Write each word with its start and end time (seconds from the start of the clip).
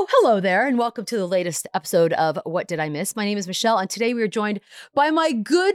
Oh, 0.00 0.06
hello 0.10 0.38
there, 0.38 0.64
and 0.64 0.78
welcome 0.78 1.04
to 1.06 1.16
the 1.16 1.26
latest 1.26 1.66
episode 1.74 2.12
of 2.12 2.38
What 2.44 2.68
Did 2.68 2.78
I 2.78 2.88
Miss? 2.88 3.16
My 3.16 3.24
name 3.24 3.36
is 3.36 3.48
Michelle, 3.48 3.78
and 3.78 3.90
today 3.90 4.14
we 4.14 4.22
are 4.22 4.28
joined 4.28 4.60
by 4.94 5.10
my 5.10 5.32
good, 5.32 5.74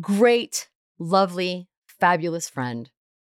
great, 0.00 0.68
lovely, 0.98 1.68
fabulous 1.86 2.48
friend, 2.48 2.90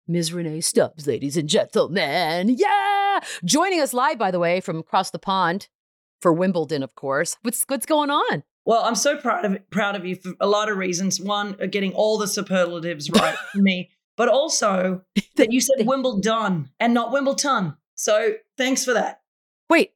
Ms. 0.08 0.32
Rennae 0.32 0.62
Stubbs, 0.62 1.08
ladies 1.08 1.36
and 1.36 1.50
gentlemen. 1.50 2.50
Yeah! 2.60 3.22
Joining 3.44 3.82
us 3.82 3.92
live, 3.92 4.20
by 4.20 4.30
the 4.30 4.38
way, 4.38 4.62
from 4.62 4.78
across 4.78 5.10
the 5.10 5.18
pond 5.18 5.68
for 6.22 6.32
Wimbledon, 6.32 6.84
of 6.84 6.94
course. 6.94 7.36
What's, 7.42 7.64
what's 7.64 7.88
going 7.88 8.12
on? 8.12 8.44
Well, 8.66 8.84
I'm 8.84 8.94
so 8.94 9.18
proud 9.18 9.46
of 9.46 9.70
proud 9.72 9.96
of 9.96 10.06
you 10.06 10.16
for 10.16 10.34
a 10.40 10.46
lot 10.46 10.70
of 10.70 10.78
reasons. 10.78 11.20
One, 11.20 11.58
uh, 11.60 11.66
getting 11.66 11.94
all 11.94 12.20
the 12.20 12.28
superlatives 12.28 13.10
right 13.10 13.36
for 13.52 13.58
me, 13.58 13.90
but 14.16 14.30
also 14.30 15.02
that 15.38 15.52
you 15.52 15.60
said 15.60 15.88
Wimbledon 15.88 16.70
and 16.80 16.94
not 16.94 17.12
Wimbledon. 17.12 17.78
So 17.96 18.36
thanks 18.60 18.86
for 18.86 18.94
that. 18.94 19.22
Wait, 19.72 19.94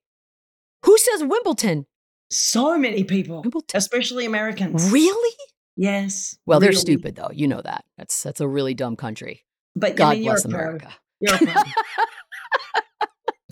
who 0.84 0.98
says 0.98 1.24
Wimbledon? 1.24 1.86
So 2.32 2.78
many 2.78 3.04
people, 3.04 3.42
Wimbledon. 3.42 3.76
especially 3.76 4.26
Americans. 4.26 4.90
Really? 4.92 5.36
Yes. 5.76 6.38
Well, 6.46 6.60
they're 6.60 6.74
stupid, 6.74 7.16
though. 7.16 7.32
You 7.34 7.48
know 7.48 7.62
that. 7.62 7.86
That's 7.98 8.24
that's 8.24 8.42
a 8.42 8.48
really 8.48 8.74
dumb 8.74 8.96
country. 8.96 9.44
But 9.76 9.92
I 9.92 9.96
God 9.96 10.10
mean, 10.16 10.24
you're 10.24 10.34
bless. 10.34 10.46
America. 10.46 10.94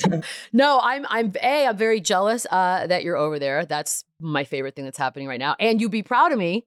No, 0.51 0.79
I'm 0.81 1.05
I'm 1.09 1.31
a 1.41 1.67
I'm 1.67 1.77
very 1.77 2.01
jealous 2.01 2.47
uh, 2.49 2.87
that 2.87 3.03
you're 3.03 3.17
over 3.17 3.39
there. 3.39 3.65
That's 3.65 4.03
my 4.19 4.43
favorite 4.43 4.75
thing 4.75 4.85
that's 4.85 4.97
happening 4.97 5.27
right 5.27 5.39
now. 5.39 5.55
And 5.59 5.79
you'd 5.79 5.91
be 5.91 6.03
proud 6.03 6.31
of 6.31 6.39
me. 6.39 6.65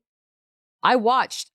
I 0.82 0.96
watched 0.96 1.50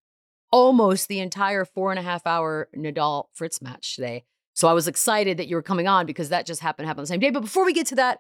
almost 0.52 1.08
the 1.08 1.20
entire 1.20 1.66
four 1.66 1.92
and 1.92 2.00
a 2.00 2.04
half 2.04 2.26
hour 2.26 2.68
Nadal 2.76 3.26
Fritz 3.34 3.62
match 3.62 3.96
today. 3.96 4.26
So 4.54 4.68
I 4.68 4.74
was 4.74 4.88
excited 4.88 5.38
that 5.38 5.48
you 5.48 5.56
were 5.56 5.62
coming 5.62 5.88
on 5.88 6.06
because 6.06 6.30
that 6.30 6.46
just 6.46 6.62
happened 6.62 6.84
to 6.84 6.88
happen 6.88 7.00
on 7.00 7.04
the 7.04 7.08
same 7.08 7.20
day. 7.20 7.30
But 7.30 7.42
before 7.42 7.64
we 7.66 7.74
get 7.74 7.88
to 7.88 7.96
that, 7.96 8.20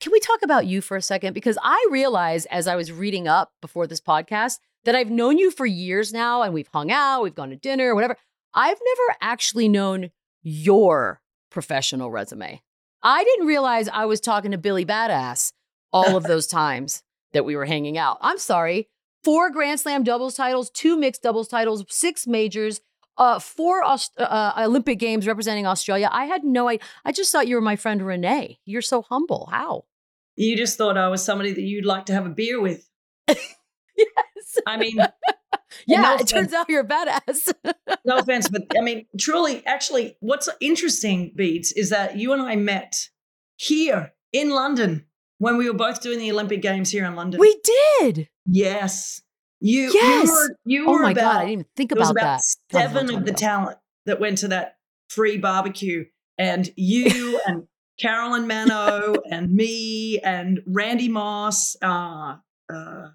can 0.00 0.12
we 0.12 0.20
talk 0.20 0.40
about 0.42 0.66
you 0.66 0.80
for 0.80 0.96
a 0.96 1.02
second? 1.02 1.32
Because 1.32 1.58
I 1.62 1.86
realized 1.90 2.46
as 2.50 2.66
I 2.66 2.76
was 2.76 2.92
reading 2.92 3.26
up 3.26 3.52
before 3.60 3.86
this 3.86 4.00
podcast 4.00 4.58
that 4.84 4.94
I've 4.94 5.10
known 5.10 5.38
you 5.38 5.50
for 5.50 5.66
years 5.66 6.12
now 6.12 6.42
and 6.42 6.52
we've 6.52 6.68
hung 6.72 6.90
out, 6.90 7.22
we've 7.22 7.34
gone 7.34 7.50
to 7.50 7.56
dinner, 7.56 7.94
whatever. 7.94 8.16
I've 8.54 8.78
never 8.84 9.16
actually 9.20 9.68
known 9.68 10.10
your 10.42 11.20
professional 11.50 12.10
resume. 12.10 12.62
I 13.02 13.24
didn't 13.24 13.46
realize 13.46 13.88
I 13.88 14.06
was 14.06 14.20
talking 14.20 14.50
to 14.50 14.58
Billy 14.58 14.84
Badass 14.84 15.52
all 15.92 16.16
of 16.16 16.24
those 16.24 16.46
times 16.46 17.02
that 17.32 17.44
we 17.44 17.56
were 17.56 17.66
hanging 17.66 17.98
out. 17.98 18.18
I'm 18.20 18.38
sorry. 18.38 18.88
Four 19.24 19.50
Grand 19.50 19.80
Slam 19.80 20.04
doubles 20.04 20.34
titles, 20.34 20.70
two 20.70 20.96
mixed 20.96 21.22
doubles 21.22 21.48
titles, 21.48 21.84
six 21.88 22.26
majors, 22.26 22.80
uh, 23.18 23.38
four 23.38 23.82
Aust- 23.82 24.18
uh, 24.18 24.52
Olympic 24.58 24.98
Games 24.98 25.26
representing 25.26 25.66
Australia. 25.66 26.08
I 26.12 26.26
had 26.26 26.44
no 26.44 26.68
idea. 26.68 26.86
I 27.04 27.12
just 27.12 27.32
thought 27.32 27.48
you 27.48 27.56
were 27.56 27.60
my 27.62 27.76
friend 27.76 28.02
Rennae. 28.02 28.58
You're 28.64 28.82
so 28.82 29.02
humble. 29.02 29.48
How? 29.50 29.84
You 30.36 30.56
just 30.56 30.76
thought 30.78 30.96
I 30.96 31.08
was 31.08 31.24
somebody 31.24 31.52
that 31.52 31.62
you'd 31.62 31.84
like 31.86 32.06
to 32.06 32.12
have 32.14 32.26
a 32.26 32.30
beer 32.30 32.60
with. 32.60 32.88
yes. 33.28 34.58
I 34.66 34.76
mean, 34.76 34.96
Yeah, 35.86 36.00
no 36.00 36.10
it 36.12 36.14
offense. 36.16 36.30
turns 36.30 36.52
out 36.52 36.68
you're 36.68 36.80
a 36.80 36.88
badass. 36.88 37.52
no 38.04 38.18
offense, 38.18 38.48
but 38.48 38.62
I 38.78 38.80
mean, 38.80 39.06
truly, 39.18 39.64
actually, 39.66 40.16
what's 40.20 40.48
interesting, 40.60 41.32
Beats, 41.34 41.72
is 41.72 41.90
that 41.90 42.16
you 42.16 42.32
and 42.32 42.40
I 42.42 42.56
met 42.56 43.08
here 43.56 44.12
in 44.32 44.50
London 44.50 45.06
when 45.38 45.56
we 45.58 45.68
were 45.68 45.76
both 45.76 46.00
doing 46.00 46.18
the 46.18 46.30
Olympic 46.32 46.62
Games 46.62 46.90
here 46.90 47.04
in 47.04 47.14
London. 47.14 47.40
we 47.40 47.60
did. 48.00 48.28
yes, 48.46 49.20
you. 49.60 49.90
Yes. 49.92 50.26
You 50.26 50.32
were, 50.32 50.56
you 50.64 50.86
Oh 50.88 50.92
were 50.92 51.02
my 51.02 51.10
about, 51.12 51.20
God, 51.20 51.36
I 51.36 51.40
didn't 51.40 51.52
even 51.52 51.66
think 51.76 51.92
about 51.92 52.10
about 52.12 52.14
that. 52.14 52.22
God, 52.22 52.40
that's 52.40 52.56
a 52.72 52.76
long 52.76 53.06
seven 53.06 53.14
of 53.18 53.24
the 53.26 53.32
talent 53.32 53.78
that 54.06 54.20
went 54.20 54.38
to 54.38 54.48
that 54.48 54.76
free 55.10 55.36
barbecue, 55.36 56.06
and 56.38 56.70
you 56.76 57.40
and 57.46 57.66
Carolyn 57.98 58.46
Manno 58.46 59.16
and 59.30 59.52
me 59.52 60.18
and 60.20 60.60
Randy 60.66 61.08
Moss. 61.08 61.76
Uh, 61.82 62.36
uh, 62.72 63.08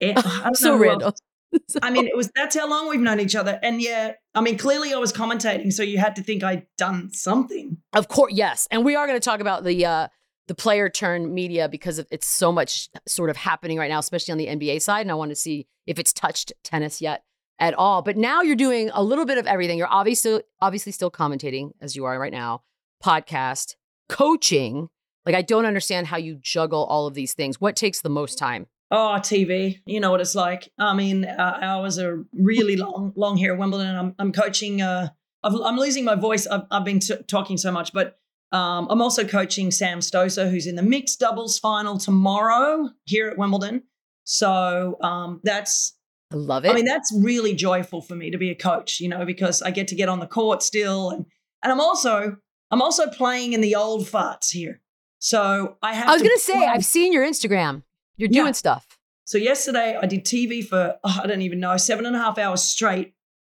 and, 0.00 0.18
I 0.18 0.52
so 0.54 0.76
random. 0.76 1.12
I 1.82 1.90
mean, 1.90 2.06
it 2.06 2.16
was 2.16 2.30
that's 2.34 2.56
how 2.56 2.68
long 2.68 2.88
we've 2.88 3.00
known 3.00 3.20
each 3.20 3.34
other. 3.34 3.58
And 3.62 3.80
yeah, 3.80 4.12
I 4.34 4.40
mean, 4.40 4.58
clearly 4.58 4.92
I 4.92 4.98
was 4.98 5.12
commentating, 5.12 5.72
so 5.72 5.82
you 5.82 5.98
had 5.98 6.16
to 6.16 6.22
think 6.22 6.44
I'd 6.44 6.66
done 6.76 7.10
something. 7.12 7.78
Of 7.94 8.08
course, 8.08 8.32
yes. 8.34 8.68
And 8.70 8.84
we 8.84 8.96
are 8.96 9.06
going 9.06 9.18
to 9.18 9.24
talk 9.24 9.40
about 9.40 9.64
the 9.64 9.84
uh 9.86 10.08
the 10.46 10.54
player 10.54 10.88
turn 10.88 11.34
media 11.34 11.68
because 11.68 11.98
it's 12.10 12.26
so 12.26 12.50
much 12.50 12.88
sort 13.06 13.28
of 13.28 13.36
happening 13.36 13.76
right 13.76 13.90
now, 13.90 13.98
especially 13.98 14.32
on 14.32 14.38
the 14.38 14.46
NBA 14.46 14.80
side. 14.80 15.02
And 15.02 15.10
I 15.10 15.14
want 15.14 15.30
to 15.30 15.36
see 15.36 15.66
if 15.86 15.98
it's 15.98 16.12
touched 16.12 16.52
tennis 16.64 17.02
yet 17.02 17.22
at 17.58 17.74
all. 17.74 18.02
But 18.02 18.16
now 18.16 18.40
you're 18.40 18.56
doing 18.56 18.90
a 18.94 19.02
little 19.02 19.26
bit 19.26 19.36
of 19.36 19.46
everything. 19.46 19.78
You're 19.78 19.92
obviously 19.92 20.42
obviously 20.60 20.92
still 20.92 21.10
commentating 21.10 21.72
as 21.80 21.96
you 21.96 22.04
are 22.04 22.18
right 22.18 22.32
now, 22.32 22.62
podcast, 23.04 23.76
coaching. 24.08 24.88
Like 25.26 25.34
I 25.34 25.42
don't 25.42 25.66
understand 25.66 26.06
how 26.06 26.16
you 26.16 26.38
juggle 26.40 26.84
all 26.84 27.06
of 27.06 27.14
these 27.14 27.34
things. 27.34 27.60
What 27.60 27.76
takes 27.76 28.00
the 28.00 28.08
most 28.08 28.38
time? 28.38 28.66
Oh, 28.90 29.16
TV, 29.18 29.80
you 29.84 30.00
know 30.00 30.10
what 30.10 30.22
it's 30.22 30.34
like. 30.34 30.70
I 30.78 30.94
mean, 30.94 31.26
uh, 31.26 31.58
hours 31.60 31.98
are 31.98 32.24
really 32.32 32.76
long, 32.76 33.12
long 33.16 33.36
here 33.36 33.52
at 33.52 33.58
Wimbledon. 33.58 33.94
I'm, 33.94 34.14
I'm 34.18 34.32
coaching. 34.32 34.80
Uh, 34.80 35.10
I've, 35.42 35.54
I'm 35.62 35.76
losing 35.76 36.04
my 36.04 36.14
voice. 36.14 36.46
I've, 36.46 36.62
I've 36.70 36.86
been 36.86 37.00
t- 37.00 37.22
talking 37.26 37.58
so 37.58 37.70
much, 37.70 37.92
but 37.92 38.16
um, 38.50 38.86
I'm 38.88 39.02
also 39.02 39.26
coaching 39.26 39.70
Sam 39.70 39.98
Stosur, 40.00 40.50
who's 40.50 40.66
in 40.66 40.74
the 40.74 40.82
mixed 40.82 41.20
doubles 41.20 41.58
final 41.58 41.98
tomorrow 41.98 42.88
here 43.04 43.28
at 43.28 43.36
Wimbledon. 43.36 43.82
So 44.24 44.96
um, 45.02 45.40
that's 45.44 45.94
I 46.32 46.36
love 46.36 46.64
it. 46.64 46.70
I 46.70 46.74
mean, 46.74 46.86
that's 46.86 47.12
really 47.22 47.54
joyful 47.54 48.00
for 48.00 48.14
me 48.14 48.30
to 48.30 48.38
be 48.38 48.50
a 48.50 48.54
coach, 48.54 49.00
you 49.00 49.08
know, 49.08 49.26
because 49.26 49.60
I 49.60 49.70
get 49.70 49.88
to 49.88 49.94
get 49.94 50.08
on 50.08 50.18
the 50.18 50.26
court 50.26 50.62
still, 50.62 51.10
and 51.10 51.26
and 51.62 51.72
I'm 51.72 51.80
also 51.80 52.36
I'm 52.70 52.82
also 52.82 53.08
playing 53.08 53.52
in 53.54 53.60
the 53.60 53.74
old 53.74 54.02
farts 54.06 54.50
here. 54.50 54.80
So 55.18 55.76
I 55.82 55.94
have. 55.94 56.08
I 56.08 56.12
was 56.12 56.22
going 56.22 56.34
to 56.36 56.40
say. 56.40 56.66
I've 56.66 56.84
seen 56.84 57.12
your 57.12 57.26
Instagram. 57.26 57.82
You're 58.16 58.28
Yeah. 58.30 58.42
doing 58.42 58.54
stuff. 58.54 58.86
So 59.24 59.36
yesterday 59.38 59.98
I 60.00 60.06
did 60.06 60.24
TV 60.24 60.64
for 60.66 60.96
oh, 61.04 61.20
I 61.22 61.26
don't 61.26 61.42
even 61.42 61.60
know 61.60 61.76
seven 61.76 62.06
and 62.06 62.16
a 62.16 62.18
half 62.18 62.38
hours 62.38 62.62
straight. 62.62 63.14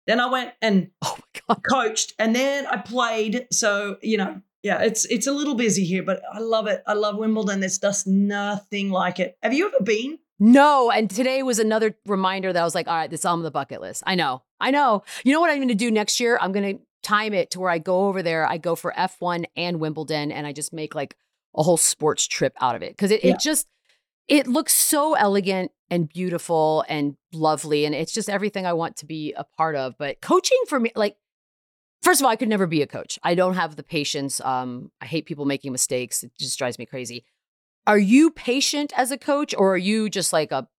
Then 0.07 0.19
I 0.19 0.25
went 0.27 0.51
and 0.61 0.89
Oh 1.03 1.17
my 1.17 1.55
god. 1.55 1.61
coached, 1.63 2.13
and 2.17 2.35
then 2.35 2.65
I 2.65 2.77
played. 2.77 3.47
So 3.51 3.97
you 4.01 4.17
know, 4.17 4.41
yeah, 4.63 4.81
it's 4.81 5.05
it's 5.05 5.27
a 5.27 5.31
little 5.31 5.55
busy 5.55 5.85
here, 5.85 6.03
but 6.03 6.21
I 6.33 6.39
love 6.39 6.67
it. 6.67 6.81
I 6.87 6.93
love 6.93 7.17
Wimbledon. 7.17 7.59
There's 7.59 7.77
just 7.77 8.07
nothing 8.07 8.89
like 8.89 9.19
it. 9.19 9.37
Have 9.43 9.53
you 9.53 9.67
ever 9.67 9.83
been? 9.83 10.19
No, 10.41 10.89
and 10.89 11.09
today 11.09 11.43
was 11.43 11.59
another 11.59 11.95
reminder 12.05 12.53
that 12.53 12.61
I 12.61 12.63
was 12.63 12.73
like, 12.73 12.87
all 12.87 12.95
right, 12.95 13.09
this 13.09 13.21
is 13.21 13.25
on 13.25 13.43
the 13.43 13.51
bucket 13.51 13.81
list. 13.81 14.03
I 14.07 14.15
know, 14.15 14.41
I 14.61 14.71
know. 14.71 15.03
You 15.25 15.33
know 15.33 15.41
what 15.41 15.49
I'm 15.49 15.57
going 15.57 15.67
to 15.67 15.75
do 15.75 15.91
next 15.91 16.19
year? 16.21 16.37
I'm 16.41 16.53
going 16.53 16.77
to 16.77 16.83
time 17.03 17.33
it 17.33 17.51
to 17.51 17.59
where 17.59 17.69
I 17.69 17.77
go 17.79 18.07
over 18.07 18.21
there. 18.21 18.45
I 18.47 18.57
go 18.57 18.75
for 18.75 18.93
F1 18.97 19.45
and 19.55 19.79
Wimbledon, 19.79 20.31
and 20.31 20.45
I 20.45 20.53
just 20.53 20.73
make 20.73 20.95
like 20.95 21.15
a 21.55 21.63
whole 21.63 21.77
sports 21.77 22.27
trip 22.27 22.53
out 22.61 22.75
of 22.75 22.81
it 22.83 22.91
because 22.91 23.11
it, 23.11 23.23
Yeah. 23.23 23.33
it 23.33 23.39
just 23.39 23.67
it 24.27 24.45
looks 24.47 24.73
so 24.73 25.15
elegant 25.15 25.71
and 25.89 26.07
beautiful 26.07 26.85
and 26.87 27.15
lovely, 27.33 27.85
and 27.85 27.95
it's 27.95 28.11
just 28.11 28.29
everything 28.29 28.65
I 28.65 28.73
want 28.73 28.97
to 28.97 29.05
be 29.05 29.33
a 29.33 29.43
part 29.43 29.75
of. 29.75 29.95
But 29.97 30.21
coaching 30.21 30.59
for 30.67 30.79
me, 30.79 30.91
like. 30.95 31.15
First 32.01 32.21
of 32.21 32.25
all, 32.25 32.31
I 32.31 32.37
could 32.37 32.47
never 32.47 32.65
be 32.65 32.81
a 32.81 32.87
coach. 32.87 33.19
I 33.23 33.35
don't 33.35 33.55
have 33.55 33.75
the 33.75 33.83
patience. 33.83 34.39
Um, 34.39 34.89
I 35.01 35.05
hate 35.05 35.25
people 35.25 35.43
making 35.43 35.73
mistakes. 35.73 36.23
It 36.23 36.31
just 36.39 36.57
drives 36.57 36.79
me 36.79 36.85
crazy. 36.85 37.25
Are 37.85 37.97
you 37.97 38.31
patient 38.31 38.93
as 38.95 39.11
a 39.11 39.17
coach, 39.17 39.53
or 39.57 39.73
are 39.73 39.77
you 39.77 40.09
just 40.09 40.31
like 40.31 40.53
a 40.53 40.69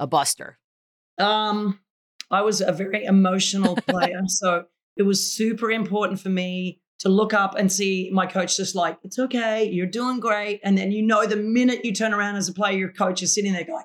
a 0.00 0.08
buster? 0.08 0.58
Um, 1.16 1.78
I 2.28 2.42
was 2.42 2.60
a 2.60 2.72
very 2.72 3.04
emotional 3.04 3.76
player, 3.86 4.20
so 4.26 4.64
it 4.96 5.02
was 5.02 5.32
super 5.32 5.70
important 5.70 6.20
for 6.20 6.28
me 6.28 6.80
to 7.00 7.08
look 7.08 7.34
up 7.34 7.54
and 7.56 7.70
see 7.70 8.10
my 8.12 8.26
coach 8.26 8.56
just 8.56 8.74
like, 8.74 8.98
it's 9.02 9.18
okay, 9.18 9.64
you're 9.64 9.86
doing 9.86 10.20
great. 10.20 10.60
And 10.64 10.78
then 10.78 10.92
you 10.92 11.02
know, 11.02 11.26
the 11.26 11.36
minute 11.36 11.84
you 11.84 11.92
turn 11.92 12.14
around 12.14 12.36
as 12.36 12.48
a 12.48 12.52
player, 12.52 12.78
your 12.78 12.92
coach 12.92 13.22
is 13.22 13.34
sitting 13.34 13.52
there 13.52 13.64
going, 13.64 13.84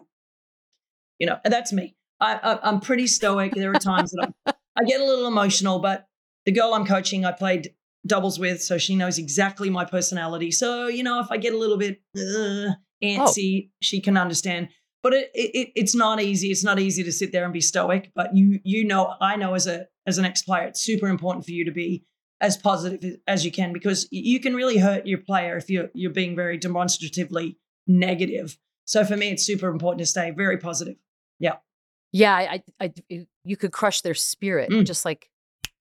you 1.18 1.28
know, 1.28 1.38
and 1.44 1.54
that's 1.54 1.74
me. 1.74 1.96
I, 2.22 2.40
I, 2.42 2.70
I'm 2.70 2.80
pretty 2.80 3.08
stoic. 3.08 3.54
There 3.56 3.72
are 3.72 3.80
times 3.80 4.12
that 4.12 4.34
I'm, 4.46 4.54
I 4.78 4.84
get 4.86 5.02
a 5.02 5.06
little 5.06 5.28
emotional, 5.28 5.80
but 5.80 6.08
the 6.46 6.52
girl 6.52 6.74
I'm 6.74 6.86
coaching, 6.86 7.26
I 7.26 7.32
played 7.32 7.74
doubles 8.06 8.40
with, 8.40 8.62
so 8.62 8.78
she 8.78 8.96
knows 8.96 9.18
exactly 9.18 9.70
my 9.70 9.86
personality. 9.86 10.52
So 10.52 10.88
you 10.88 11.04
know, 11.04 11.20
if 11.20 11.28
I 11.32 11.38
get 11.38 11.54
a 11.54 11.58
little 11.58 11.78
bit 11.78 12.02
uh, 12.16 12.72
antsy, 13.04 13.68
oh. 13.68 13.72
she 13.82 14.02
can 14.02 14.18
understand. 14.18 14.70
But 15.02 15.14
it, 15.14 15.32
it 15.34 15.72
it's 15.76 15.96
not 15.96 16.22
easy. 16.22 16.52
It's 16.52 16.64
not 16.64 16.80
easy 16.80 17.04
to 17.04 17.12
sit 17.12 17.32
there 17.32 17.46
and 17.46 17.54
be 17.54 17.62
stoic. 17.62 18.12
But 18.16 18.36
you 18.36 18.60
you 18.64 18.86
know, 18.86 19.16
I 19.22 19.36
know 19.36 19.54
as 19.54 19.68
a 19.68 19.88
as 20.06 20.18
an 20.18 20.26
ex 20.26 20.42
player, 20.42 20.68
it's 20.68 20.82
super 20.82 21.08
important 21.08 21.46
for 21.46 21.52
you 21.52 21.66
to 21.66 21.72
be 21.72 22.06
as 22.42 22.58
positive 22.58 23.18
as 23.28 23.44
you 23.44 23.52
can 23.52 23.74
because 23.74 24.08
you 24.12 24.40
can 24.40 24.56
really 24.56 24.78
hurt 24.78 25.06
your 25.06 25.20
player 25.20 25.58
if 25.58 25.70
you're 25.70 25.90
you're 25.94 26.12
being 26.12 26.36
very 26.36 26.58
demonstratively 26.58 27.58
negative. 27.88 28.58
So 28.86 29.06
for 29.06 29.16
me, 29.16 29.30
it's 29.30 29.46
super 29.46 29.68
important 29.68 30.00
to 30.00 30.06
stay 30.06 30.32
very 30.32 30.58
positive. 30.58 30.96
Yeah. 31.40 31.58
Yeah, 32.12 32.36
I, 32.36 32.64
I, 32.80 32.94
I 33.12 33.28
you 33.44 33.56
could 33.56 33.72
crush 33.72 34.02
their 34.02 34.16
spirit 34.16 34.72
mm. 34.72 34.86
just 34.86 35.06
like 35.06 35.30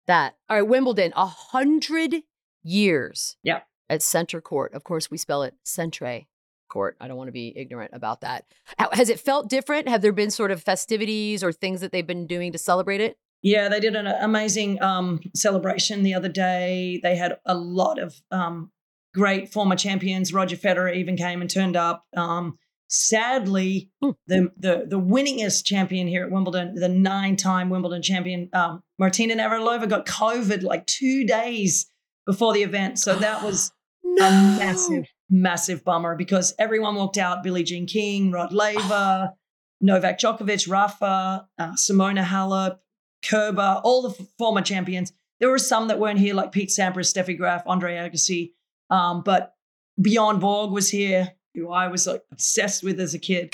that. 0.07 0.37
All 0.49 0.57
right, 0.57 0.69
Wimbledon, 0.69 1.13
a 1.17 1.27
hundred 1.27 2.23
years. 2.63 3.37
Yeah. 3.43 3.61
At 3.91 4.03
Center 4.03 4.41
Court. 4.41 4.73
Of 4.73 4.85
course, 4.85 5.11
we 5.11 5.19
spell 5.19 5.43
it 5.43 5.55
Centre 5.65 6.23
Court. 6.73 6.97
I 7.01 7.07
don't 7.07 7.17
want 7.17 7.29
to 7.29 7.33
be 7.33 7.53
ignorant 7.55 7.91
about 7.95 8.23
that. 8.23 8.47
How, 8.79 8.89
has 8.93 9.11
it 9.11 9.21
felt 9.21 9.49
different? 9.49 9.89
Have 9.89 10.01
there 10.01 10.13
been 10.13 10.31
sort 10.31 10.51
of 10.51 10.63
festivities 10.63 11.45
or 11.45 11.53
things 11.53 11.81
that 11.83 11.93
they've 11.93 12.07
been 12.07 12.27
doing 12.27 12.53
to 12.53 12.59
celebrate 12.59 13.01
it? 13.01 13.19
Yeah, 13.43 13.69
they 13.69 13.81
did 13.81 13.97
an 13.97 14.07
amazing 14.07 14.81
um, 14.83 15.21
celebration 15.35 16.03
the 16.03 16.15
other 16.15 16.29
day. 16.29 17.01
They 17.03 17.17
had 17.17 17.39
a 17.45 17.55
lot 17.55 17.99
of 17.99 18.15
um, 18.31 18.71
great 19.13 19.53
former 19.53 19.77
champions. 19.77 20.33
Roger 20.33 20.57
Federer 20.57 20.95
even 20.95 21.17
came 21.17 21.41
and 21.41 21.51
turned 21.51 21.77
up. 21.77 22.07
Um, 22.17 22.59
sadly, 22.89 23.91
mm. 24.03 24.15
the, 24.27 24.53
the 24.57 24.85
the 24.89 25.01
winningest 25.01 25.65
champion 25.65 26.07
here 26.07 26.25
at 26.25 26.31
Wimbledon, 26.31 26.75
the 26.75 26.89
nine-time 26.89 27.69
Wimbledon 27.69 28.03
champion, 28.03 28.49
um, 28.53 28.83
Martina 28.99 29.35
Navratilova, 29.35 29.89
got 29.89 30.07
COVID 30.07 30.63
like 30.63 30.87
two 30.87 31.27
days 31.27 31.87
before 32.27 32.53
the 32.53 32.63
event. 32.63 32.99
So 32.99 33.17
that 33.17 33.43
was 33.43 33.73
no. 34.05 34.27
a 34.27 34.31
massive, 34.31 35.07
massive 35.33 35.83
bummer 35.83 36.15
because 36.15 36.55
everyone 36.59 36.95
walked 36.95 37.19
out. 37.19 37.43
Billie 37.43 37.65
Jean 37.65 37.87
King, 37.87 38.31
Rod 38.31 38.53
Laver, 38.53 39.33
Novak 39.81 40.21
Djokovic, 40.21 40.71
Rafa, 40.71 41.49
uh, 41.59 41.73
Simona 41.73 42.23
Halep, 42.23 42.79
Kerber, 43.25 43.81
all 43.83 44.03
the 44.03 44.11
f- 44.11 44.27
former 44.39 44.63
champions. 44.63 45.13
There 45.41 45.51
were 45.51 45.59
some 45.59 45.89
that 45.89 45.99
weren't 45.99 46.21
here, 46.21 46.35
like 46.35 46.53
Pete 46.53 46.69
Sampras, 46.69 47.13
Steffi 47.13 47.37
Graf, 47.37 47.65
Andre 47.67 47.97
Agassi. 47.97 48.53
Um, 48.91 49.23
but 49.25 49.55
Bjorn 50.01 50.39
Borg 50.39 50.71
was 50.71 50.89
here, 50.89 51.33
who 51.55 51.73
I 51.73 51.89
was 51.89 52.07
like 52.07 52.23
obsessed 52.31 52.85
with 52.85 53.01
as 53.01 53.15
a 53.15 53.19
kid. 53.19 53.51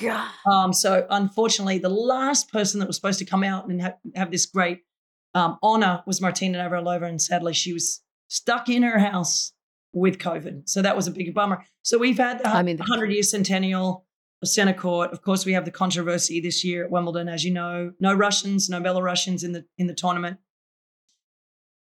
Um, 0.50 0.72
so 0.72 1.06
unfortunately, 1.08 1.78
the 1.78 1.88
last 1.88 2.52
person 2.52 2.80
that 2.80 2.86
was 2.86 2.96
supposed 2.96 3.20
to 3.20 3.24
come 3.24 3.44
out 3.44 3.68
and 3.68 3.80
ha- 3.80 3.96
have 4.14 4.30
this 4.30 4.46
great 4.46 4.82
um, 5.34 5.58
honor 5.62 6.02
was 6.06 6.20
Martina 6.20 6.58
Navratilova, 6.58 7.08
and 7.08 7.22
sadly, 7.22 7.54
she 7.54 7.72
was 7.72 8.02
stuck 8.28 8.68
in 8.68 8.82
her 8.82 8.98
house 8.98 9.52
with 9.92 10.18
COVID. 10.18 10.68
So 10.68 10.82
that 10.82 10.96
was 10.96 11.06
a 11.06 11.10
big 11.10 11.34
bummer. 11.34 11.64
So 11.82 11.98
we've 11.98 12.18
had 12.18 12.40
the 12.40 12.48
I 12.48 12.62
mean, 12.62 12.76
100 12.76 13.12
year 13.12 13.22
centennial 13.22 14.04
of 14.42 14.48
Center 14.48 14.72
Court. 14.72 15.12
Of 15.12 15.22
course, 15.22 15.44
we 15.44 15.52
have 15.52 15.64
the 15.64 15.70
controversy 15.70 16.40
this 16.40 16.64
year 16.64 16.84
at 16.84 16.90
Wimbledon, 16.90 17.28
as 17.28 17.44
you 17.44 17.52
know. 17.52 17.92
No 18.00 18.14
Russians, 18.14 18.68
no 18.68 18.80
Belarusians 18.80 19.44
in 19.44 19.52
the 19.52 19.64
in 19.78 19.86
the 19.86 19.94
tournament. 19.94 20.38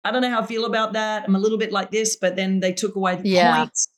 I 0.05 0.11
don't 0.11 0.23
know 0.23 0.31
how 0.31 0.41
I 0.41 0.47
feel 0.47 0.65
about 0.65 0.93
that. 0.95 1.25
I'm 1.27 1.35
a 1.35 1.39
little 1.39 1.59
bit 1.59 1.73
like 1.73 1.91
this, 1.91 2.17
but 2.17 2.37
then 2.37 2.61
they 2.61 2.73
took 2.73 2.95
away 2.95 3.17
the 3.17 3.29
yeah. 3.29 3.57
points. 3.57 3.89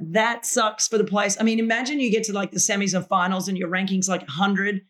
That 0.00 0.44
sucks 0.44 0.88
for 0.88 0.98
the 0.98 1.04
place. 1.04 1.36
I 1.38 1.44
mean, 1.44 1.58
imagine 1.58 2.00
you 2.00 2.10
get 2.10 2.24
to 2.24 2.32
like 2.32 2.50
the 2.50 2.58
semis 2.58 2.94
and 2.94 3.06
finals 3.06 3.48
and 3.48 3.56
your 3.56 3.68
ranking's 3.68 4.08
like 4.08 4.22
100, 4.22 4.82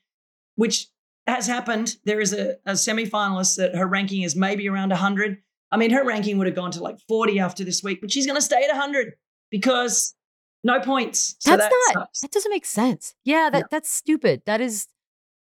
which 0.55 0.89
has 1.27 1.47
happened. 1.47 1.97
There 2.05 2.21
is 2.21 2.33
a, 2.33 2.57
a 2.65 2.77
semi-finalist 2.77 3.57
that 3.57 3.75
her 3.77 3.87
ranking 3.87 4.23
is 4.23 4.35
maybe 4.35 4.69
around 4.69 4.91
100. 4.91 5.39
I 5.71 5.77
mean, 5.77 5.91
her 5.91 6.05
ranking 6.05 6.39
would 6.39 6.47
have 6.47 6.57
gone 6.57 6.71
to 6.73 6.83
like 6.83 6.97
40 7.09 7.41
after 7.41 7.65
this 7.65 7.83
week, 7.83 8.01
but 8.01 8.13
she's 8.13 8.27
going 8.27 8.37
to 8.37 8.43
stay 8.43 8.63
at 8.63 8.69
100 8.69 9.15
because 9.51 10.15
no 10.63 10.81
points. 10.81 11.37
So 11.41 11.51
that's 11.51 11.65
that 11.65 11.93
not. 11.95 12.03
Sucks. 12.03 12.21
That 12.21 12.31
doesn't 12.33 12.51
make 12.51 12.67
sense. 12.67 13.15
Yeah, 13.25 13.51
that 13.51 13.59
yeah. 13.59 13.65
that's 13.71 13.91
stupid. 13.91 14.43
That 14.47 14.61
is 14.61 14.87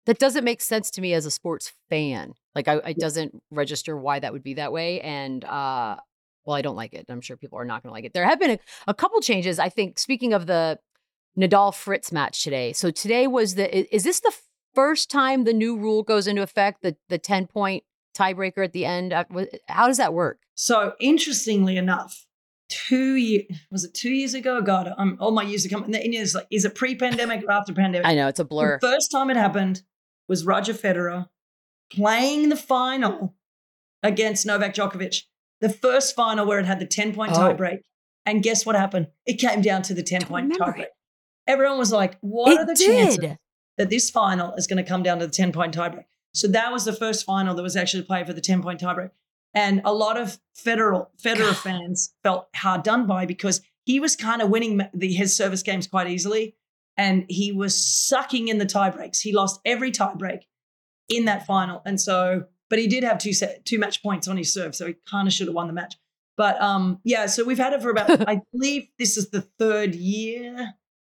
that 0.05 0.19
doesn't 0.19 0.43
make 0.43 0.61
sense 0.61 0.89
to 0.91 1.01
me 1.01 1.13
as 1.13 1.25
a 1.25 1.31
sports 1.31 1.73
fan. 1.89 2.33
Like, 2.55 2.67
I, 2.67 2.77
it 2.77 2.97
doesn't 2.97 3.41
register 3.51 3.95
why 3.95 4.19
that 4.19 4.33
would 4.33 4.43
be 4.43 4.55
that 4.55 4.71
way. 4.71 4.99
And 5.01 5.43
uh, 5.45 5.97
well, 6.45 6.55
I 6.55 6.61
don't 6.61 6.75
like 6.75 6.93
it. 6.93 7.05
I'm 7.09 7.21
sure 7.21 7.37
people 7.37 7.59
are 7.59 7.65
not 7.65 7.83
going 7.83 7.89
to 7.89 7.93
like 7.93 8.05
it. 8.05 8.13
There 8.13 8.25
have 8.25 8.39
been 8.39 8.51
a, 8.51 8.59
a 8.87 8.93
couple 8.93 9.19
changes. 9.21 9.59
I 9.59 9.69
think. 9.69 9.99
Speaking 9.99 10.33
of 10.33 10.47
the 10.47 10.79
Nadal 11.37 11.73
Fritz 11.73 12.11
match 12.11 12.43
today, 12.43 12.73
so 12.73 12.91
today 12.91 13.27
was 13.27 13.55
the. 13.55 13.95
Is 13.95 14.03
this 14.03 14.19
the 14.19 14.33
first 14.73 15.09
time 15.09 15.43
the 15.43 15.53
new 15.53 15.77
rule 15.77 16.03
goes 16.03 16.27
into 16.27 16.41
effect? 16.41 16.81
The 16.81 16.95
the 17.09 17.19
ten 17.19 17.47
point 17.47 17.83
tiebreaker 18.15 18.63
at 18.63 18.73
the 18.73 18.85
end. 18.85 19.13
How 19.67 19.87
does 19.87 19.97
that 19.97 20.13
work? 20.13 20.39
So 20.55 20.93
interestingly 20.99 21.77
enough, 21.77 22.25
two 22.69 23.15
years 23.15 23.45
was 23.69 23.83
it 23.83 23.93
two 23.93 24.11
years 24.11 24.33
ago? 24.33 24.57
Oh 24.57 24.61
God, 24.61 24.93
I'm 24.97 25.17
all 25.19 25.31
my 25.31 25.43
years 25.43 25.65
are 25.65 25.69
coming. 25.69 25.93
And 25.95 26.13
it's 26.13 26.35
like, 26.35 26.47
is 26.51 26.65
it 26.65 26.75
pre-pandemic 26.75 27.43
or 27.43 27.51
after 27.51 27.73
pandemic? 27.73 28.07
I 28.07 28.15
know 28.15 28.27
it's 28.27 28.39
a 28.39 28.45
blur. 28.45 28.79
The 28.79 28.87
first 28.87 29.11
time 29.11 29.29
it 29.29 29.37
happened 29.37 29.83
was 30.27 30.45
Roger 30.45 30.73
Federer 30.73 31.27
playing 31.91 32.49
the 32.49 32.55
final 32.55 33.35
against 34.03 34.45
Novak 34.45 34.73
Djokovic. 34.73 35.23
The 35.59 35.69
first 35.69 36.15
final 36.15 36.45
where 36.45 36.59
it 36.59 36.65
had 36.65 36.79
the 36.79 36.87
10 36.87 37.13
point 37.13 37.33
oh. 37.33 37.39
tiebreak. 37.39 37.79
And 38.25 38.43
guess 38.43 38.65
what 38.65 38.75
happened? 38.75 39.07
It 39.25 39.39
came 39.39 39.61
down 39.61 39.81
to 39.83 39.93
the 39.93 40.03
10 40.03 40.25
point 40.25 40.53
tiebreak. 40.53 40.85
Everyone 41.47 41.77
was 41.77 41.91
like, 41.91 42.17
what 42.21 42.53
it 42.53 42.59
are 42.59 42.65
the 42.65 42.75
did. 42.75 42.87
chances 42.87 43.37
that 43.77 43.89
this 43.89 44.09
final 44.09 44.53
is 44.55 44.67
going 44.67 44.83
to 44.83 44.87
come 44.87 45.03
down 45.03 45.19
to 45.19 45.27
the 45.27 45.33
10 45.33 45.51
point 45.51 45.75
tiebreak? 45.75 46.05
So 46.33 46.47
that 46.49 46.71
was 46.71 46.85
the 46.85 46.93
first 46.93 47.25
final 47.25 47.55
that 47.55 47.61
was 47.61 47.75
actually 47.75 48.03
played 48.03 48.27
for 48.27 48.33
the 48.33 48.41
10 48.41 48.61
point 48.61 48.79
tiebreak. 48.79 49.11
And 49.53 49.81
a 49.83 49.93
lot 49.93 50.17
of 50.17 50.39
Federer, 50.57 51.07
Federer 51.21 51.53
fans 51.63 52.13
felt 52.23 52.47
hard 52.55 52.83
done 52.83 53.07
by 53.07 53.25
because 53.25 53.61
he 53.83 53.99
was 53.99 54.15
kind 54.15 54.41
of 54.41 54.49
winning 54.49 54.81
the, 54.93 55.11
his 55.11 55.35
service 55.35 55.63
games 55.63 55.87
quite 55.87 56.07
easily. 56.07 56.55
And 56.97 57.25
he 57.29 57.51
was 57.51 57.79
sucking 58.07 58.47
in 58.47 58.57
the 58.57 58.65
tiebreaks. 58.65 59.19
He 59.21 59.33
lost 59.33 59.59
every 59.65 59.91
tiebreak 59.91 60.41
in 61.09 61.25
that 61.25 61.45
final. 61.45 61.81
And 61.85 61.99
so, 61.99 62.45
but 62.69 62.79
he 62.79 62.87
did 62.87 63.03
have 63.03 63.17
two 63.17 63.33
set, 63.33 63.65
two 63.65 63.79
match 63.79 64.03
points 64.03 64.27
on 64.27 64.37
his 64.37 64.53
serve. 64.53 64.75
So 64.75 64.87
he 64.87 64.95
kind 65.09 65.27
of 65.27 65.33
should 65.33 65.47
have 65.47 65.55
won 65.55 65.67
the 65.67 65.73
match. 65.73 65.95
But 66.37 66.61
um, 66.61 66.99
yeah, 67.03 67.25
so 67.25 67.43
we've 67.43 67.57
had 67.57 67.73
it 67.73 67.81
for 67.81 67.89
about, 67.89 68.09
I 68.27 68.41
believe 68.51 68.87
this 68.97 69.17
is 69.17 69.29
the 69.29 69.41
third 69.41 69.95
year. 69.95 70.73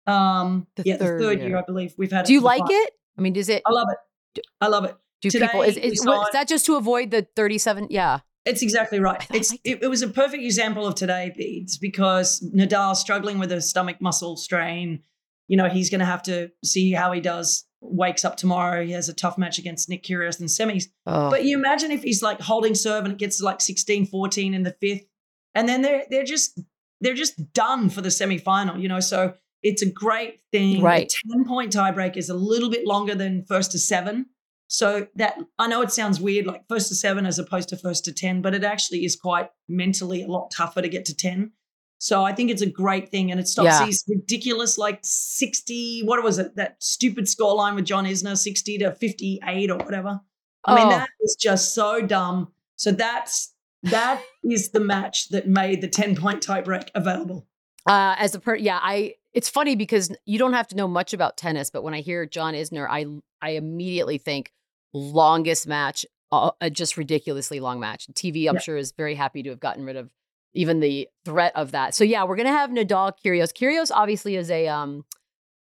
Um, 0.08 0.68
the 0.76 0.84
yeah, 0.86 0.98
third 0.98 1.20
the 1.20 1.24
third 1.24 1.40
year. 1.40 1.50
year. 1.50 1.58
I 1.58 1.64
believe 1.64 1.94
we've 1.98 2.12
had. 2.12 2.26
Do 2.26 2.34
you 2.34 2.42
like 2.42 2.62
it? 2.68 2.94
I 3.18 3.22
mean, 3.22 3.34
does 3.34 3.50
it? 3.50 3.64
I 3.66 3.72
love 3.72 3.88
it. 3.92 4.46
I 4.62 4.68
love 4.68 4.86
it. 4.86 4.96
Do 5.22 5.30
Today, 5.30 5.48
people 5.48 5.62
is, 5.64 5.78
is, 5.78 5.94
is 5.94 6.28
that 6.34 6.48
just 6.48 6.66
to 6.66 6.76
avoid 6.76 7.12
the 7.12 7.28
37? 7.36 7.88
Yeah. 7.90 8.20
It's 8.46 8.62
exactly 8.62 9.00
right. 9.00 9.26
It's 9.34 9.54
it, 9.64 9.82
it, 9.82 9.88
was 9.88 10.04
a 10.04 10.08
perfect 10.08 10.44
example 10.44 10.86
of 10.86 10.94
today, 10.94 11.34
beads, 11.36 11.80
because 11.80 12.48
Nadal 12.56 12.96
struggling 12.96 13.40
with 13.40 13.52
a 13.52 13.60
stomach 13.60 14.00
muscle 14.00 14.38
strain. 14.38 15.02
You 15.48 15.58
know, 15.58 15.68
he's 15.68 15.90
going 15.90 16.00
to 16.00 16.06
have 16.06 16.22
to 16.24 16.52
see 16.64 16.92
how 16.92 17.12
he 17.12 17.22
does. 17.22 17.66
Wakes 17.82 18.26
up 18.26 18.36
tomorrow. 18.38 18.84
He 18.84 18.94
has 18.94 19.10
a 19.10 19.14
tough 19.14 19.38
match 19.38 19.60
against 19.60 19.90
Nick 19.90 20.04
Kyrgios 20.04 20.40
in 20.40 20.48
semis. 20.48 20.86
Oh. 21.06 21.30
But 21.30 21.44
you 21.44 21.58
imagine 21.58 21.92
if 21.92 22.04
he's 22.04 22.24
like 22.24 22.42
holding 22.42 22.74
serve 22.74 23.04
and 23.04 23.14
it 23.14 23.20
gets 23.20 23.42
like 23.42 23.62
16, 23.62 24.08
14 24.08 24.54
in 24.54 24.64
the 24.64 24.76
fifth, 24.82 25.06
and 25.54 25.70
then 25.70 25.82
they're 25.82 26.06
they're 26.10 26.24
just 26.24 26.60
they're 27.02 27.14
just 27.14 27.54
done 27.54 27.90
for 27.90 28.02
the 28.02 28.10
semifinal. 28.10 28.80
You 28.80 28.88
know, 28.88 29.00
so 29.00 29.36
it's 29.62 29.82
a 29.82 29.90
great 29.90 30.42
thing. 30.52 30.82
Right. 30.82 31.12
A 31.12 31.34
10 31.34 31.46
point 31.46 31.74
tiebreak 31.74 32.18
is 32.18 32.30
a 32.30 32.36
little 32.36 32.70
bit 32.70 32.86
longer 32.86 33.16
than 33.16 33.46
first 33.46 33.72
to 33.72 33.80
seven. 33.80 34.28
So 34.68 35.08
that 35.16 35.38
I 35.60 35.68
know 35.68 35.82
it 35.82 35.92
sounds 35.92 36.20
weird, 36.20 36.48
like 36.48 36.68
first 36.68 36.88
to 36.90 36.96
seven 36.96 37.26
as 37.26 37.38
opposed 37.38 37.70
to 37.70 37.78
first 37.78 38.06
to 38.06 38.14
10, 38.14 38.42
but 38.42 38.56
it 38.56 38.64
actually 38.64 39.06
is 39.06 39.16
quite 39.16 39.50
mentally 39.68 40.24
a 40.24 40.28
lot 40.28 40.52
tougher 40.56 40.82
to 40.82 40.90
get 40.90 41.06
to 41.06 41.16
10. 41.16 41.52
So 41.98 42.24
I 42.24 42.34
think 42.34 42.52
it's 42.52 42.62
a 42.62 42.70
great 42.70 43.10
thing. 43.10 43.32
And 43.32 43.40
it 43.40 43.48
stops 43.48 43.80
yeah. 43.80 43.86
these 43.86 44.04
ridiculous, 44.08 44.78
like 44.78 45.00
60, 45.04 46.02
what 46.06 46.22
was 46.24 46.40
it? 46.40 46.56
That 46.56 46.78
stupid 46.82 47.26
scoreline 47.26 47.76
with 47.76 47.86
John 47.86 48.06
Isner, 48.06 48.38
60 48.38 48.80
to 48.80 48.94
58 48.94 49.72
or 49.72 49.78
whatever. 49.78 50.20
I 50.66 50.72
oh. 50.72 50.76
mean, 50.76 50.90
that 50.90 51.10
is 51.22 51.38
just 51.40 51.74
so 51.74 52.02
dumb. 52.02 52.52
So 52.76 52.92
that's 52.92 53.54
that 53.84 54.22
is 54.44 54.72
the 54.72 54.80
match 54.80 55.30
that 55.30 55.48
made 55.48 55.82
the 55.82 55.88
10 55.88 56.16
point 56.16 56.46
tiebreak 56.46 56.90
available. 56.96 57.48
Uh, 57.88 58.16
as 58.18 58.34
a 58.34 58.40
per, 58.40 58.56
yeah, 58.56 58.80
I. 58.82 59.16
It's 59.34 59.50
funny 59.50 59.76
because 59.76 60.16
you 60.26 60.40
don't 60.40 60.54
have 60.54 60.68
to 60.70 60.78
know 60.78 60.88
much 60.88 61.14
about 61.14 61.36
tennis, 61.36 61.70
but 61.70 61.84
when 61.84 61.94
I 61.94 62.00
hear 62.00 62.26
John 62.26 62.54
Isner, 62.54 62.88
I 62.90 63.06
I 63.42 63.52
immediately 63.52 64.18
think 64.18 64.52
longest 64.96 65.68
match, 65.68 66.06
uh, 66.32 66.52
just 66.72 66.98
ridiculously 66.98 67.60
long 67.60 67.80
match. 67.80 68.08
TV, 68.14 68.48
I'm 68.48 68.56
yeah. 68.56 68.62
sure, 68.62 68.78
is 68.78 68.92
very 68.92 69.16
happy 69.16 69.44
to 69.44 69.50
have 69.50 69.60
gotten 69.60 69.86
rid 69.86 69.96
of 69.96 70.12
even 70.54 70.80
the 70.80 71.08
threat 71.26 71.52
of 71.56 71.72
that. 71.72 71.94
So 71.94 72.04
yeah, 72.04 72.24
we're 72.24 72.38
gonna 72.38 72.50
have 72.50 72.70
Nadal 72.70 73.14
Kyrgios. 73.24 73.54
Kyrgios 73.54 73.92
obviously 73.94 74.36
is 74.36 74.50
a 74.50 74.68
um 74.68 75.06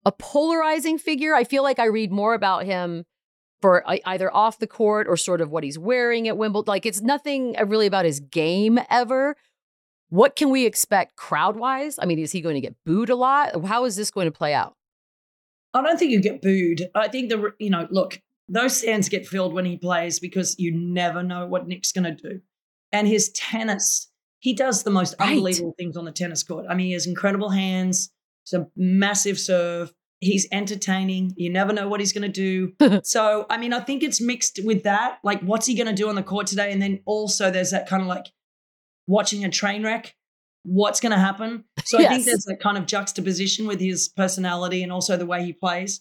a 0.05 0.13
polarizing 0.13 0.99
figure. 0.99 1.35
I 1.35 1.45
feel 1.45 1.63
like 1.63 1.79
I 1.79 1.87
read 1.87 2.13
more 2.13 2.35
about 2.35 2.65
him 2.65 3.05
for 3.63 3.83
either 4.07 4.35
off 4.35 4.59
the 4.59 4.67
court 4.67 5.07
or 5.09 5.17
sort 5.17 5.41
of 5.41 5.51
what 5.51 5.65
he's 5.65 5.79
wearing 5.79 6.29
at 6.29 6.37
Wimbledon. 6.37 6.71
Like 6.71 6.85
it's 6.85 7.01
nothing 7.01 7.57
uh, 7.59 7.65
really 7.65 7.87
about 7.87 8.05
his 8.05 8.21
game 8.21 8.79
ever. 8.91 9.37
What 10.11 10.37
can 10.37 10.51
we 10.51 10.67
expect 10.67 11.17
crowd 11.17 11.57
wise? 11.57 11.99
I 11.99 12.05
mean, 12.05 12.19
is 12.19 12.31
he 12.31 12.43
going 12.43 12.57
to 12.57 12.61
get 12.61 12.77
booed 12.85 13.09
a 13.09 13.17
lot? 13.17 13.65
How 13.65 13.87
is 13.87 13.97
this 13.97 14.11
going 14.11 14.27
to 14.27 14.31
play 14.31 14.53
out? 14.53 14.77
I 15.73 15.83
don't 15.83 15.99
think 15.99 16.13
you 16.13 16.21
get 16.21 16.43
booed. 16.43 16.91
I 16.95 17.09
think 17.09 17.31
the 17.31 17.55
you 17.59 17.71
know 17.71 17.89
look 17.91 18.21
those 18.49 18.77
stands 18.77 19.09
get 19.09 19.27
filled 19.27 19.55
when 19.55 19.65
he 19.65 19.77
plays 19.77 20.21
because 20.21 20.59
you 20.59 20.73
never 20.77 21.23
know 21.23 21.47
what 21.47 21.67
Nick's 21.67 21.93
going 21.93 22.05
to 22.05 22.31
do. 22.31 22.41
And 22.93 23.09
his 23.09 23.31
tennis, 23.33 24.11
he 24.39 24.53
does 24.55 24.83
the 24.83 24.91
most 24.91 25.15
Right. 25.19 25.31
unbelievable 25.31 25.75
things 25.79 25.97
on 25.97 26.05
the 26.05 26.13
tennis 26.13 26.43
court. 26.43 26.67
I 26.69 26.75
mean, 26.75 26.87
he 26.87 26.93
has 26.93 27.07
incredible 27.07 27.51
hands, 27.51 28.11
it's 28.45 28.53
a 28.53 28.67
massive 28.77 29.39
serve. 29.39 29.93
He's 30.21 30.47
entertaining. 30.53 31.35
You 31.37 31.51
never 31.51 31.73
know 31.73 31.89
what 31.89 32.01
he's 32.01 32.13
going 32.13 32.31
to 32.31 32.73
do. 32.81 33.01
so, 33.05 33.47
I 33.51 33.59
mean, 33.59 33.73
I 33.73 33.81
think 33.81 34.03
it's 34.03 34.21
mixed 34.21 34.61
with 34.65 34.85
that. 34.85 35.19
Like, 35.25 35.41
what's 35.43 35.67
he 35.67 35.75
going 35.75 35.87
to 35.87 35.93
do 35.95 36.09
on 36.09 36.15
the 36.15 36.23
court 36.23 36.47
today? 36.47 36.73
And 36.73 36.81
then 36.81 37.01
also, 37.05 37.51
there's 37.51 37.73
that 37.73 37.89
kind 37.89 38.01
of 38.03 38.09
like 38.09 38.27
watching 39.07 39.45
a 39.45 39.51
train 39.51 39.83
wreck. 39.83 40.15
What's 40.63 41.01
going 41.01 41.13
to 41.13 41.19
happen? 41.19 41.65
So, 41.85 41.99
I 41.99 42.09
think 42.09 42.25
there's 42.25 42.45
that 42.45 42.61
kind 42.61 42.79
of 42.79 42.87
juxtaposition 42.87 43.67
with 43.67 43.81
his 43.81 44.09
personality 44.09 44.83
and 44.83 44.91
also 44.93 45.17
the 45.17 45.27
way 45.27 45.45
he 45.45 45.53
plays. 45.53 46.01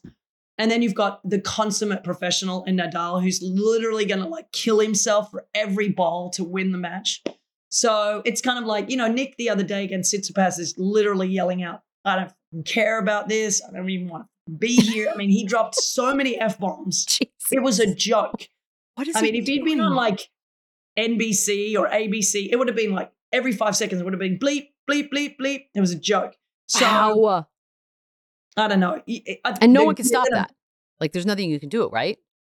And 0.58 0.70
then 0.70 0.82
you've 0.82 0.94
got 0.94 1.20
the 1.28 1.42
consummate 1.42 2.04
professional 2.04 2.64
in 2.66 2.78
Nadal 2.78 3.22
who's 3.22 3.42
literally 3.42 4.06
going 4.06 4.22
to 4.22 4.28
like 4.28 4.52
kill 4.52 4.80
himself 4.80 5.32
for 5.32 5.48
every 5.56 5.90
ball 5.90 6.30
to 6.32 6.44
win 6.44 6.72
the 6.72 6.78
match. 6.78 7.24
So 7.70 8.22
it's 8.24 8.40
kind 8.40 8.60
of 8.60 8.66
like, 8.66 8.92
you 8.92 8.98
know, 8.98 9.08
Nick 9.08 9.36
the 9.38 9.50
other 9.50 9.64
day 9.64 9.84
against 9.84 10.14
Tsitsipas 10.14 10.60
is 10.60 10.76
literally 10.78 11.28
yelling 11.28 11.64
out, 11.64 11.82
I 12.06 12.28
don't 12.54 12.66
care 12.66 13.00
about 13.00 13.30
this. 13.30 13.64
I 13.68 13.72
don't 13.72 13.90
even 13.90 14.10
want 14.10 14.28
to 14.46 14.52
be 14.52 14.76
here. 14.76 15.10
I 15.12 15.16
mean, 15.16 15.30
he 15.30 15.44
dropped 15.46 15.76
so 15.76 16.14
many 16.14 16.40
F 16.40 16.60
bombs. 16.60 17.20
It 17.52 17.62
was 17.62 17.78
a 17.80 17.94
joke. 17.94 18.48
What 18.96 19.08
is 19.08 19.18
I 19.18 19.22
mean, 19.22 19.36
if 19.36 19.46
he'd 19.48 19.66
been 19.66 19.82
on 19.82 19.96
like 19.96 20.30
NBC 20.98 21.78
or 21.78 21.90
ABC, 21.90 22.48
it 22.50 22.56
would 22.58 22.70
have 22.70 22.78
been 22.78 22.94
like 22.94 23.12
every 23.34 23.52
five 23.52 23.76
seconds, 23.76 24.00
it 24.00 24.06
would 24.06 24.14
have 24.14 24.20
been 24.20 24.40
bleep, 24.40 24.70
bleep, 24.90 25.10
bleep, 25.10 25.36
bleep. 25.38 25.66
It 25.76 25.82
was 25.82 25.92
a 25.92 26.00
joke. 26.00 26.36
So 26.68 26.86
Ow. 26.86 27.48
I 28.58 28.68
don't 28.68 28.80
know. 28.80 29.02
Eh, 29.08 29.36
I- 29.44 29.58
and 29.62 29.74
no 29.74 29.84
one 29.84 29.96
can 29.96 30.06
stop 30.06 30.28
that. 30.32 30.54
Like, 31.00 31.12
there's 31.12 31.26
nothing 31.26 31.50
you 31.50 31.60
can 31.60 31.70
do, 31.70 31.88
right? 31.90 32.18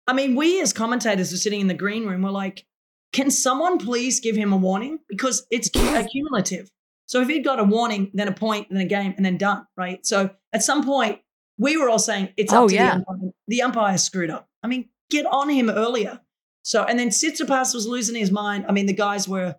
I 0.08 0.14
mean, 0.14 0.36
we 0.36 0.60
as 0.62 0.74
commentators 0.74 1.32
were 1.32 1.38
sitting 1.38 1.62
in 1.62 1.68
the 1.68 1.74
green 1.74 2.06
room. 2.06 2.24
We're 2.24 2.32
like, 2.32 2.66
can 3.14 3.30
someone 3.32 3.78
please 3.78 4.20
give 4.20 4.36
him 4.36 4.52
a 4.52 4.58
warning? 4.58 5.00
Because 5.08 5.46
it's 5.52 5.70
cu- 5.70 5.80
uh, 5.80 6.02
accumulative. 6.02 6.70
So 7.06 7.22
if 7.22 7.28
he'd 7.30 7.44
got 7.46 7.60
a 7.60 7.64
warning, 7.64 8.10
then 8.14 8.28
a 8.28 8.32
point, 8.34 8.68
then 8.70 8.82
a 8.82 8.86
game, 8.86 9.14
and 9.16 9.26
then 9.26 9.38
done, 9.38 9.66
right? 9.78 10.06
So 10.06 10.32
at 10.52 10.64
some 10.64 10.84
point, 10.84 11.20
we 11.58 11.78
were 11.78 11.90
all 11.90 12.00
saying 12.00 12.30
it's 12.38 12.52
up 12.52 12.64
Oh, 12.64 12.68
to 12.68 12.74
yeah. 12.74 12.90
the 12.90 13.06
umpire. 13.10 13.30
The 13.48 13.62
umpire 13.62 13.98
screwed 13.98 14.32
up. 14.32 14.50
I 14.64 14.68
mean, 14.68 14.90
get 15.12 15.26
on 15.28 15.50
him 15.50 15.70
earlier. 15.70 16.20
So 16.64 16.84
and 16.84 16.98
then 16.98 17.10
Tsitsipas 17.10 17.74
was 17.76 17.86
losing 17.88 18.16
his 18.16 18.32
mind. 18.32 18.66
I 18.68 18.72
mean, 18.72 18.88
the 18.88 18.94
guys 18.94 19.28
were 19.28 19.56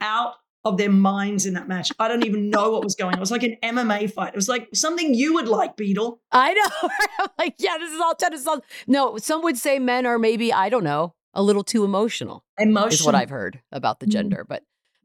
out 0.00 0.34
of 0.64 0.76
their 0.78 0.90
minds 0.90 1.44
in 1.46 1.54
that 1.54 1.66
match. 1.68 1.90
I 1.98 2.06
don't 2.08 2.24
even 2.24 2.48
know 2.50 2.70
what 2.70 2.84
was 2.84 2.94
going 2.94 3.14
on. 3.14 3.18
It 3.18 3.20
was 3.20 3.30
like 3.32 3.42
an 3.42 3.56
MMA 3.62 4.12
fight. 4.12 4.28
It 4.32 4.36
was 4.36 4.48
like 4.48 4.68
something 4.74 5.12
you 5.14 5.34
would 5.34 5.48
like, 5.48 5.76
Beadle. 5.76 6.20
I 6.30 6.52
know. 6.54 6.88
I'm 7.20 7.28
like, 7.38 7.54
yeah, 7.58 7.78
this 7.78 7.92
is 7.92 8.00
all 8.00 8.14
tennis. 8.14 8.46
All... 8.46 8.60
No, 8.86 9.16
some 9.18 9.42
would 9.42 9.58
say 9.58 9.78
men 9.78 10.06
are 10.06 10.18
maybe, 10.18 10.52
I 10.52 10.68
don't 10.68 10.84
know, 10.84 11.14
a 11.34 11.42
little 11.42 11.64
too 11.64 11.84
emotional, 11.84 12.44
Emotion. 12.58 12.92
is 13.00 13.04
what 13.04 13.14
I've 13.14 13.30
heard 13.30 13.60
about 13.72 14.00
the 14.00 14.06
Mm. 14.06 14.10
gender, 14.10 14.46
but 14.48 14.62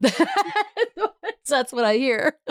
that's 1.48 1.72
what 1.72 1.84
I 1.84 1.94
hear. 1.96 2.34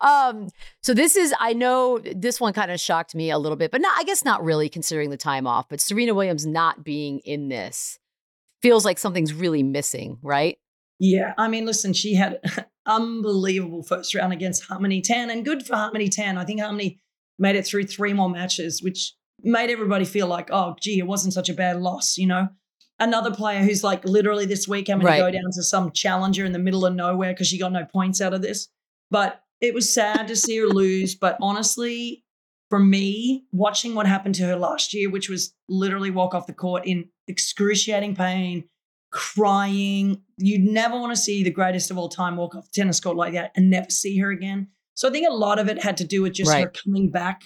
Um, 0.00 0.48
so 0.82 0.94
this 0.94 1.14
is, 1.14 1.32
I 1.38 1.52
know 1.52 2.00
this 2.00 2.40
one 2.40 2.52
kind 2.52 2.72
of 2.72 2.80
shocked 2.80 3.14
me 3.14 3.30
a 3.30 3.38
little 3.38 3.54
bit, 3.54 3.70
but 3.70 3.80
not, 3.80 3.96
I 3.96 4.02
guess 4.02 4.24
not 4.24 4.42
really 4.42 4.68
considering 4.68 5.10
the 5.10 5.16
time 5.16 5.46
off, 5.46 5.68
but 5.68 5.80
Serena 5.80 6.12
Williams 6.12 6.44
not 6.44 6.82
being 6.82 7.20
in 7.20 7.48
this 7.48 8.00
feels 8.62 8.84
like 8.84 8.98
something's 8.98 9.32
really 9.32 9.62
missing, 9.62 10.18
right? 10.22 10.58
Yeah, 11.00 11.32
I 11.38 11.48
mean, 11.48 11.64
listen, 11.66 11.92
she 11.94 12.14
had 12.14 12.40
unbelievable 12.86 13.82
first 13.82 14.14
round 14.14 14.32
against 14.32 14.64
Harmony 14.64 15.00
Tan, 15.00 15.30
and 15.30 15.44
good 15.44 15.66
for 15.66 15.74
Harmony 15.74 16.08
Tan. 16.08 16.38
I 16.38 16.44
think 16.44 16.60
Harmony 16.60 17.00
made 17.38 17.56
it 17.56 17.66
through 17.66 17.84
three 17.84 18.12
more 18.12 18.28
matches, 18.28 18.82
which 18.82 19.14
made 19.42 19.70
everybody 19.70 20.04
feel 20.04 20.26
like, 20.26 20.50
oh, 20.52 20.76
gee, 20.80 20.98
it 20.98 21.06
wasn't 21.06 21.32
such 21.34 21.48
a 21.48 21.54
bad 21.54 21.80
loss, 21.80 22.18
you 22.18 22.26
know? 22.26 22.48
Another 22.98 23.30
player 23.34 23.60
who's 23.62 23.82
like 23.82 24.04
literally 24.04 24.44
this 24.44 24.68
week 24.68 24.88
having 24.88 25.06
Right. 25.06 25.16
to 25.16 25.22
go 25.22 25.30
down 25.30 25.50
to 25.54 25.62
some 25.62 25.90
challenger 25.92 26.44
in 26.44 26.52
the 26.52 26.58
middle 26.58 26.84
of 26.84 26.94
nowhere 26.94 27.32
because 27.32 27.46
she 27.48 27.58
got 27.58 27.72
no 27.72 27.86
points 27.86 28.20
out 28.20 28.34
of 28.34 28.42
this. 28.42 28.68
But 29.10 29.42
it 29.62 29.72
was 29.72 29.92
sad 29.92 30.28
to 30.28 30.36
see 30.36 30.58
her 30.58 30.66
lose. 30.66 31.14
But 31.14 31.38
honestly, 31.40 32.24
for 32.68 32.78
me, 32.78 33.46
watching 33.52 33.94
what 33.94 34.06
happened 34.06 34.34
to 34.34 34.44
her 34.44 34.56
last 34.56 34.92
year, 34.92 35.08
which 35.10 35.30
was 35.30 35.54
literally 35.66 36.10
walk 36.10 36.34
off 36.34 36.46
the 36.46 36.52
court 36.52 36.84
in 36.84 37.08
excruciating 37.26 38.14
pain, 38.16 38.64
crying. 39.10 40.22
You'd 40.36 40.62
never 40.62 40.98
want 40.98 41.12
to 41.12 41.20
see 41.20 41.42
the 41.42 41.50
greatest 41.50 41.90
of 41.90 41.98
all 41.98 42.08
time 42.08 42.36
walk 42.36 42.54
off 42.54 42.70
the 42.70 42.80
tennis 42.80 43.00
court 43.00 43.16
like 43.16 43.34
that 43.34 43.52
and 43.56 43.70
never 43.70 43.90
see 43.90 44.18
her 44.18 44.30
again. 44.30 44.68
So 44.94 45.08
I 45.08 45.12
think 45.12 45.28
a 45.28 45.32
lot 45.32 45.58
of 45.58 45.68
it 45.68 45.82
had 45.82 45.96
to 45.98 46.04
do 46.04 46.22
with 46.22 46.34
just 46.34 46.52
her 46.52 46.70
coming 46.84 47.10
back 47.10 47.42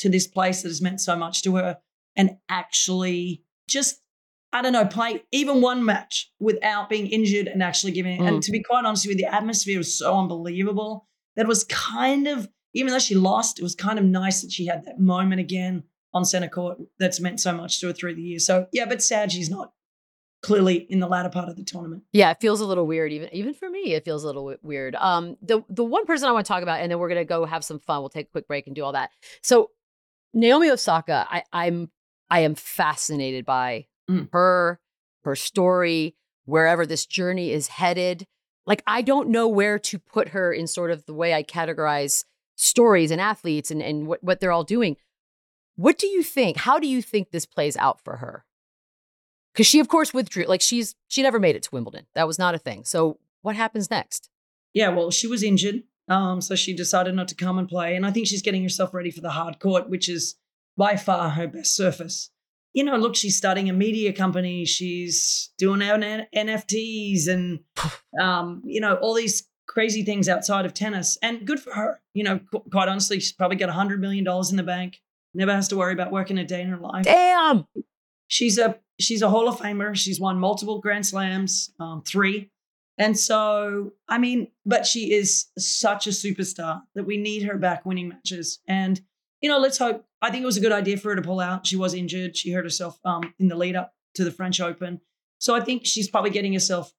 to 0.00 0.08
this 0.08 0.26
place 0.26 0.62
that 0.62 0.68
has 0.68 0.82
meant 0.82 1.00
so 1.00 1.16
much 1.16 1.42
to 1.42 1.56
her 1.56 1.78
and 2.16 2.36
actually 2.48 3.42
just, 3.68 4.00
I 4.52 4.62
don't 4.62 4.72
know, 4.72 4.86
play 4.86 5.22
even 5.30 5.60
one 5.60 5.84
match 5.84 6.32
without 6.40 6.88
being 6.88 7.06
injured 7.06 7.46
and 7.46 7.62
actually 7.62 7.92
giving 7.92 8.12
it. 8.12 8.26
And 8.26 8.38
mm. 8.38 8.44
to 8.44 8.50
be 8.50 8.62
quite 8.62 8.84
honest 8.84 9.06
with 9.06 9.18
you, 9.18 9.24
the 9.24 9.34
atmosphere 9.34 9.78
was 9.78 9.96
so 9.96 10.18
unbelievable 10.18 11.06
that 11.36 11.46
was 11.46 11.64
kind 11.64 12.26
of, 12.26 12.48
even 12.74 12.92
though 12.92 12.98
she 12.98 13.14
lost, 13.14 13.58
it 13.58 13.62
was 13.62 13.74
kind 13.74 13.98
of 13.98 14.04
nice 14.04 14.42
that 14.42 14.52
she 14.52 14.66
had 14.66 14.84
that 14.84 14.98
moment 14.98 15.40
again 15.40 15.84
on 16.12 16.24
center 16.24 16.48
court 16.48 16.78
that's 16.98 17.20
meant 17.20 17.38
so 17.40 17.52
much 17.52 17.80
to 17.80 17.88
her 17.88 17.92
through 17.92 18.14
the 18.14 18.22
years. 18.22 18.46
So 18.46 18.66
yeah, 18.72 18.86
but 18.86 19.02
sad 19.02 19.30
she's 19.30 19.50
not 19.50 19.72
clearly 20.48 20.76
in 20.90 20.98
the 20.98 21.06
latter 21.06 21.28
part 21.28 21.48
of 21.48 21.56
the 21.56 21.62
tournament. 21.62 22.02
Yeah, 22.12 22.30
it 22.32 22.38
feels 22.40 22.60
a 22.60 22.66
little 22.66 22.86
weird, 22.86 23.12
even 23.12 23.28
even 23.32 23.54
for 23.54 23.70
me. 23.70 23.94
It 23.94 24.04
feels 24.04 24.24
a 24.24 24.26
little 24.26 24.42
wi- 24.42 24.58
weird. 24.62 24.94
Um, 24.96 25.36
the 25.42 25.62
the 25.68 25.84
one 25.84 26.04
person 26.06 26.28
I 26.28 26.32
want 26.32 26.46
to 26.46 26.48
talk 26.52 26.62
about, 26.62 26.80
and 26.80 26.90
then 26.90 26.98
we're 26.98 27.08
gonna 27.08 27.24
go 27.24 27.44
have 27.44 27.64
some 27.64 27.78
fun. 27.78 28.00
We'll 28.00 28.08
take 28.08 28.26
a 28.26 28.30
quick 28.30 28.48
break 28.48 28.66
and 28.66 28.74
do 28.74 28.82
all 28.84 28.92
that. 28.92 29.10
So, 29.42 29.70
Naomi 30.34 30.70
Osaka, 30.70 31.26
I, 31.30 31.44
I'm 31.52 31.90
I 32.30 32.40
am 32.40 32.54
fascinated 32.54 33.44
by 33.46 33.86
Mm. 34.10 34.28
her, 34.32 34.80
her 35.24 35.36
story, 35.36 36.16
wherever 36.46 36.86
this 36.86 37.04
journey 37.04 37.50
is 37.52 37.68
headed. 37.68 38.26
Like, 38.66 38.82
I 38.86 39.02
don't 39.02 39.28
know 39.28 39.46
where 39.48 39.78
to 39.80 39.98
put 39.98 40.28
her 40.28 40.50
in 40.52 40.66
sort 40.66 40.90
of 40.90 41.04
the 41.06 41.12
way 41.14 41.34
I 41.34 41.42
categorize 41.42 42.24
stories 42.56 43.10
and 43.10 43.20
athletes 43.20 43.70
and 43.70 43.82
and 43.82 44.06
what 44.06 44.22
what 44.24 44.40
they're 44.40 44.52
all 44.52 44.64
doing. 44.64 44.96
What 45.76 45.96
do 45.98 46.06
you 46.06 46.22
think? 46.22 46.56
How 46.56 46.78
do 46.78 46.88
you 46.88 47.02
think 47.02 47.30
this 47.30 47.46
plays 47.46 47.76
out 47.76 48.00
for 48.02 48.16
her? 48.16 48.44
Because 49.58 49.66
she, 49.66 49.80
of 49.80 49.88
course, 49.88 50.14
withdrew. 50.14 50.44
Like 50.44 50.60
she's 50.60 50.94
she 51.08 51.20
never 51.20 51.40
made 51.40 51.56
it 51.56 51.64
to 51.64 51.70
Wimbledon. 51.72 52.06
That 52.14 52.28
was 52.28 52.38
not 52.38 52.54
a 52.54 52.58
thing. 52.58 52.84
So 52.84 53.18
what 53.42 53.56
happens 53.56 53.90
next? 53.90 54.30
Yeah, 54.72 54.90
well, 54.90 55.10
she 55.10 55.26
was 55.26 55.42
injured. 55.42 55.82
Um, 56.06 56.40
so 56.40 56.54
she 56.54 56.76
decided 56.76 57.16
not 57.16 57.26
to 57.26 57.34
come 57.34 57.58
and 57.58 57.68
play. 57.68 57.96
And 57.96 58.06
I 58.06 58.12
think 58.12 58.28
she's 58.28 58.40
getting 58.40 58.62
herself 58.62 58.94
ready 58.94 59.10
for 59.10 59.20
the 59.20 59.30
hard 59.30 59.58
court, 59.58 59.90
which 59.90 60.08
is 60.08 60.36
by 60.76 60.94
far 60.94 61.30
her 61.30 61.48
best 61.48 61.74
surface. 61.74 62.30
You 62.72 62.84
know, 62.84 62.94
look, 62.96 63.16
she's 63.16 63.36
starting 63.36 63.68
a 63.68 63.72
media 63.72 64.12
company. 64.12 64.64
She's 64.64 65.50
doing 65.58 65.80
NFTs 65.80 67.26
and, 67.26 67.58
um, 68.20 68.62
you 68.64 68.80
know, 68.80 68.94
all 68.94 69.14
these 69.14 69.42
crazy 69.66 70.04
things 70.04 70.28
outside 70.28 70.66
of 70.66 70.72
tennis. 70.72 71.18
And 71.20 71.44
good 71.44 71.58
for 71.58 71.74
her. 71.74 72.00
You 72.14 72.22
know, 72.22 72.38
qu- 72.38 72.62
quite 72.70 72.88
honestly, 72.88 73.18
she's 73.18 73.32
probably 73.32 73.56
got 73.56 73.74
$100 73.74 73.98
million 73.98 74.24
in 74.50 74.56
the 74.56 74.62
bank. 74.62 75.00
Never 75.34 75.52
has 75.52 75.66
to 75.68 75.76
worry 75.76 75.94
about 75.94 76.12
working 76.12 76.38
a 76.38 76.44
day 76.44 76.62
in 76.62 76.68
her 76.68 76.78
life. 76.78 77.06
Damn. 77.06 77.66
She's 78.28 78.58
a 78.58 78.78
she's 79.00 79.22
a 79.22 79.28
Hall 79.28 79.48
of 79.48 79.58
Famer. 79.58 79.96
She's 79.96 80.20
won 80.20 80.38
multiple 80.38 80.80
Grand 80.80 81.06
Slams, 81.06 81.72
um, 81.80 82.02
three, 82.02 82.50
and 82.96 83.18
so 83.18 83.92
I 84.08 84.18
mean, 84.18 84.48
but 84.64 84.86
she 84.86 85.12
is 85.12 85.46
such 85.58 86.06
a 86.06 86.10
superstar 86.10 86.82
that 86.94 87.04
we 87.04 87.16
need 87.16 87.42
her 87.42 87.58
back 87.58 87.84
winning 87.84 88.08
matches. 88.08 88.60
And 88.68 89.00
you 89.40 89.48
know, 89.48 89.58
let's 89.58 89.78
hope. 89.78 90.04
I 90.22 90.30
think 90.30 90.42
it 90.42 90.46
was 90.46 90.56
a 90.56 90.60
good 90.60 90.72
idea 90.72 90.96
for 90.96 91.10
her 91.10 91.16
to 91.16 91.22
pull 91.22 91.40
out. 91.40 91.66
She 91.66 91.76
was 91.76 91.94
injured. 91.94 92.36
She 92.36 92.52
hurt 92.52 92.64
herself 92.64 92.98
um, 93.04 93.34
in 93.38 93.48
the 93.48 93.56
lead 93.56 93.76
up 93.76 93.94
to 94.14 94.24
the 94.24 94.30
French 94.30 94.60
Open, 94.60 95.00
so 95.38 95.54
I 95.54 95.60
think 95.60 95.86
she's 95.86 96.08
probably 96.08 96.30
getting 96.30 96.52
herself 96.52 96.92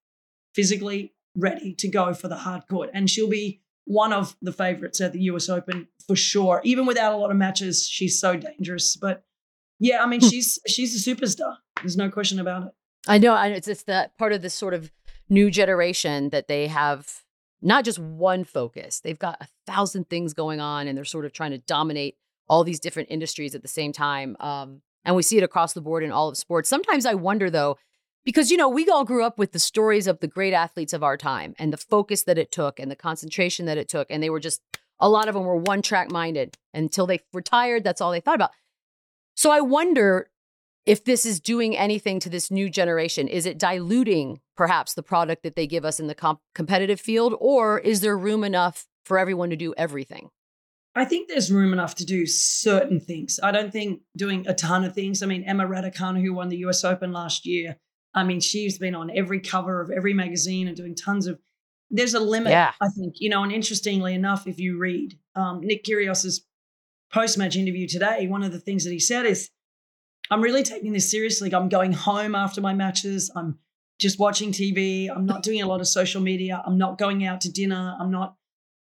physically 0.56 1.14
ready 1.36 1.74
to 1.76 1.88
go 1.88 2.14
for 2.14 2.28
the 2.28 2.36
hard 2.36 2.64
court, 2.70 2.90
and 2.94 3.10
she'll 3.10 3.30
be 3.30 3.62
one 3.86 4.14
of 4.14 4.36
the 4.42 4.52
favorites 4.52 5.02
at 5.02 5.14
the 5.14 5.22
US 5.22 5.50
Open 5.50 5.88
for 6.06 6.16
sure. 6.16 6.62
Even 6.64 6.86
without 6.86 7.14
a 7.14 7.18
lot 7.18 7.32
of 7.32 7.38
matches, 7.38 7.88
she's 7.88 8.20
so 8.20 8.36
dangerous. 8.36 8.96
But 8.96 9.24
yeah, 9.80 10.04
I 10.04 10.08
mean, 10.08 10.20
she's 10.20 10.60
she's 10.68 11.08
a 11.08 11.16
superstar. 11.16 11.56
There's 11.82 11.98
no 11.98 12.10
question 12.10 12.40
about 12.40 12.68
it. 12.68 12.74
I 13.08 13.18
know. 13.18 13.34
I, 13.34 13.48
it's 13.48 13.68
it's 13.68 13.84
that 13.84 14.18
part 14.18 14.34
of 14.34 14.42
this 14.42 14.54
sort 14.54 14.74
of 14.74 14.92
new 15.30 15.50
generation 15.50 16.30
that 16.30 16.48
they 16.48 16.68
have 16.68 17.24
not 17.62 17.86
just 17.86 18.00
one 18.00 18.44
focus. 18.44 19.00
They've 19.00 19.20
got 19.20 19.38
a 19.42 19.48
thousand 19.66 20.10
things 20.10 20.34
going 20.34 20.60
on, 20.60 20.88
and 20.88 20.98
they're 20.98 21.06
sort 21.06 21.26
of 21.26 21.34
trying 21.34 21.52
to 21.52 21.58
dominate 21.60 22.18
all 22.50 22.64
these 22.64 22.80
different 22.80 23.10
industries 23.12 23.56
at 23.56 23.62
the 23.62 23.68
same 23.68 23.94
time. 23.94 24.36
Um, 24.40 24.82
and 25.06 25.16
we 25.16 25.24
see 25.24 25.38
it 25.38 25.44
across 25.44 25.74
the 25.74 25.82
board 25.82 26.04
in 26.04 26.12
all 26.12 26.30
of 26.30 26.38
sports. 26.38 26.68
Sometimes 26.70 27.06
I 27.06 27.14
wonder 27.14 27.50
though, 27.50 27.78
because 28.26 28.52
you 28.52 28.58
know 28.58 28.68
we 28.68 28.88
all 28.90 29.06
grew 29.06 29.24
up 29.24 29.38
with 29.38 29.54
the 29.54 29.60
stories 29.60 30.08
of 30.08 30.20
the 30.20 30.28
great 30.28 30.54
athletes 30.54 30.94
of 30.94 31.04
our 31.04 31.16
time 31.16 31.56
and 31.58 31.72
the 31.72 31.78
focus 31.78 32.24
that 32.24 32.38
it 32.38 32.52
took 32.52 32.80
and 32.80 32.92
the 32.92 32.98
concentration 32.98 33.66
that 33.68 33.78
it 33.78 33.88
took, 33.88 34.08
and 34.10 34.22
they 34.22 34.30
were 34.30 34.42
just 34.42 34.62
a 35.00 35.08
lot 35.08 35.30
of 35.30 35.34
them 35.34 35.46
were 35.46 35.56
one 35.56 35.82
track 35.82 36.12
minded 36.12 36.58
until 36.74 37.08
they 37.08 37.22
retired. 37.32 37.86
That's 37.86 38.02
all 38.02 38.12
they 38.12 38.20
thought 38.20 38.36
about. 38.36 38.52
So 39.40 39.52
I 39.52 39.62
wonder 39.62 40.30
if 40.86 41.06
this 41.06 41.26
is 41.26 41.40
doing 41.40 41.78
anything 41.78 42.20
to 42.20 42.30
this 42.30 42.52
new 42.52 42.70
generation. 42.70 43.30
Is 43.30 43.46
it 43.46 43.58
diluting 43.58 44.42
perhaps 44.58 44.96
the 44.96 45.02
product 45.02 45.44
that 45.44 45.56
they 45.56 45.66
give 45.66 45.86
us 45.86 45.98
in 45.98 46.08
the 46.08 46.14
comp- 46.14 46.42
competitive 46.54 47.00
field, 47.00 47.34
or 47.40 47.80
is 47.80 48.02
there 48.02 48.18
room 48.18 48.44
enough 48.44 48.86
for 49.06 49.18
everyone 49.18 49.50
to 49.52 49.56
do 49.56 49.74
everything? 49.78 50.30
I 50.94 51.06
think 51.06 51.30
there's 51.30 51.54
room 51.54 51.72
enough 51.72 51.96
to 51.96 52.06
do 52.06 52.26
certain 52.26 53.00
things. 53.00 53.40
I 53.42 53.52
don't 53.54 53.72
think 53.72 54.02
doing 54.18 54.46
a 54.46 54.54
ton 54.54 54.84
of 54.84 54.94
things. 54.94 55.24
I 55.24 55.26
mean, 55.26 55.46
Emma 55.46 55.66
Raducanu, 55.66 56.22
who 56.22 56.34
won 56.34 56.50
the 56.50 56.58
US 56.66 56.84
Open 56.84 57.14
last 57.14 57.46
year, 57.46 57.78
I 58.14 58.26
mean, 58.26 58.42
she's 58.42 58.78
been 58.78 58.94
on 58.94 59.10
every 59.10 59.40
cover 59.40 59.80
of 59.80 59.90
every 59.90 60.14
magazine 60.14 60.68
and 60.68 60.76
doing 60.76 60.96
tons 60.96 61.28
of 61.28 61.40
there's 61.90 62.14
a 62.14 62.20
limit. 62.20 62.52
Yeah. 62.52 62.74
I 62.82 62.90
think 62.90 63.14
you 63.20 63.30
know. 63.30 63.44
And 63.44 63.54
interestingly 63.54 64.14
enough, 64.14 64.48
if 64.48 64.60
you 64.60 64.78
read 64.78 65.18
um, 65.36 65.62
Nick 65.62 65.86
Kyrgios's 65.86 66.46
post-match 67.12 67.56
interview 67.56 67.88
today, 67.88 68.28
one 68.28 68.44
of 68.44 68.52
the 68.52 68.60
things 68.60 68.84
that 68.84 68.92
he 68.92 69.00
said 69.00 69.26
is, 69.26 69.50
"I'm 70.30 70.42
really 70.42 70.64
taking 70.64 70.94
this 70.94 71.10
seriously. 71.10 71.54
I'm 71.54 71.70
going 71.70 71.94
home 71.94 72.36
after 72.36 72.62
my 72.62 72.74
matches. 72.74 73.32
I'm 73.36 73.60
just 74.00 74.20
watching 74.20 74.52
TV. 74.52 75.10
I'm 75.10 75.26
not 75.26 75.44
doing 75.44 75.62
a 75.62 75.68
lot 75.68 75.82
of 75.82 75.88
social 75.88 76.22
media. 76.22 76.62
I'm 76.66 76.78
not 76.78 76.98
going 76.98 77.26
out 77.26 77.42
to 77.42 77.52
dinner. 77.52 77.96
I'm 78.00 78.12
not. 78.12 78.36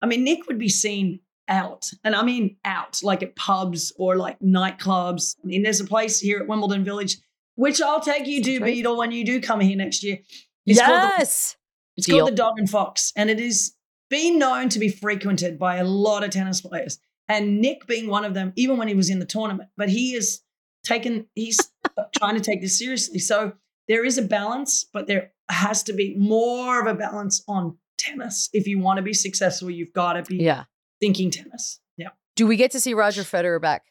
I 0.01 0.07
mean, 0.07 0.23
Nick 0.23 0.47
would 0.47 0.59
be 0.59 0.69
seen 0.69 1.21
out, 1.47 1.89
and 2.03 2.15
I 2.15 2.23
mean 2.23 2.57
out, 2.65 3.01
like 3.03 3.23
at 3.23 3.35
pubs 3.35 3.93
or 3.97 4.15
like 4.15 4.39
nightclubs. 4.39 5.35
I 5.43 5.47
mean, 5.47 5.63
there's 5.63 5.79
a 5.79 5.85
place 5.85 6.19
here 6.19 6.39
at 6.39 6.47
Wimbledon 6.47 6.83
Village, 6.83 7.17
which 7.55 7.81
I'll 7.81 8.01
take 8.01 8.27
you 8.27 8.43
to, 8.43 8.59
right. 8.59 8.73
Beadle, 8.73 8.97
when 8.97 9.11
you 9.11 9.25
do 9.25 9.41
come 9.41 9.59
here 9.59 9.77
next 9.77 10.03
year. 10.03 10.19
It's 10.65 10.79
called 10.79 11.11
the 11.11 11.15
yes. 11.19 11.55
it's 11.95 12.07
Deal. 12.07 12.19
called 12.19 12.31
the 12.31 12.35
Dog 12.35 12.53
and 12.57 12.69
Fox, 12.69 13.13
and 13.15 13.29
it 13.29 13.39
is 13.39 13.73
been 14.09 14.37
known 14.37 14.69
to 14.69 14.79
be 14.79 14.89
frequented 14.89 15.57
by 15.57 15.77
a 15.77 15.83
lot 15.83 16.23
of 16.23 16.31
tennis 16.31 16.61
players. 16.61 16.99
And 17.27 17.59
Nick 17.61 17.87
being 17.87 18.07
one 18.07 18.23
of 18.25 18.33
them, 18.33 18.53
even 18.55 18.77
when 18.77 18.87
he 18.87 18.93
was 18.95 19.09
in 19.09 19.19
the 19.19 19.25
tournament, 19.25 19.69
but 19.77 19.89
he 19.89 20.13
is 20.13 20.41
taken, 20.85 21.25
he's 21.35 21.57
trying 22.17 22.35
to 22.35 22.41
take 22.41 22.61
this 22.61 22.77
seriously. 22.77 23.19
So 23.19 23.53
there 23.87 24.05
is 24.05 24.17
a 24.17 24.21
balance, 24.21 24.85
but 24.93 25.07
there 25.07 25.31
has 25.49 25.83
to 25.83 25.93
be 25.93 26.15
more 26.17 26.79
of 26.81 26.87
a 26.87 26.93
balance 26.97 27.43
on 27.47 27.77
tennis. 27.97 28.49
If 28.53 28.67
you 28.67 28.79
want 28.79 28.97
to 28.97 29.03
be 29.03 29.13
successful, 29.13 29.69
you've 29.69 29.93
got 29.93 30.13
to 30.13 30.23
be 30.23 30.37
Yeah. 30.37 30.65
thinking 30.99 31.31
tennis. 31.31 31.79
Yeah. 31.97 32.09
Do 32.35 32.45
we 32.45 32.57
get 32.57 32.71
to 32.71 32.79
see 32.79 32.93
Roger 32.93 33.23
Federer 33.23 33.61
back? 33.61 33.83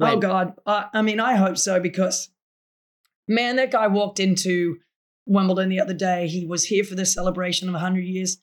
Oh 0.00 0.16
God. 0.18 0.54
Uh, 0.66 0.84
I 0.94 1.02
mean, 1.02 1.20
I 1.20 1.34
hope 1.36 1.58
so 1.58 1.78
because, 1.78 2.30
man, 3.28 3.56
that 3.56 3.70
guy 3.70 3.86
walked 3.88 4.20
into 4.20 4.78
Wimbledon 5.26 5.68
the 5.68 5.80
other 5.80 5.94
day. 5.94 6.26
He 6.28 6.46
was 6.46 6.64
here 6.64 6.82
for 6.82 6.94
the 6.94 7.04
celebration 7.06 7.68
of 7.68 7.74
100 7.74 8.00
years. 8.00 8.38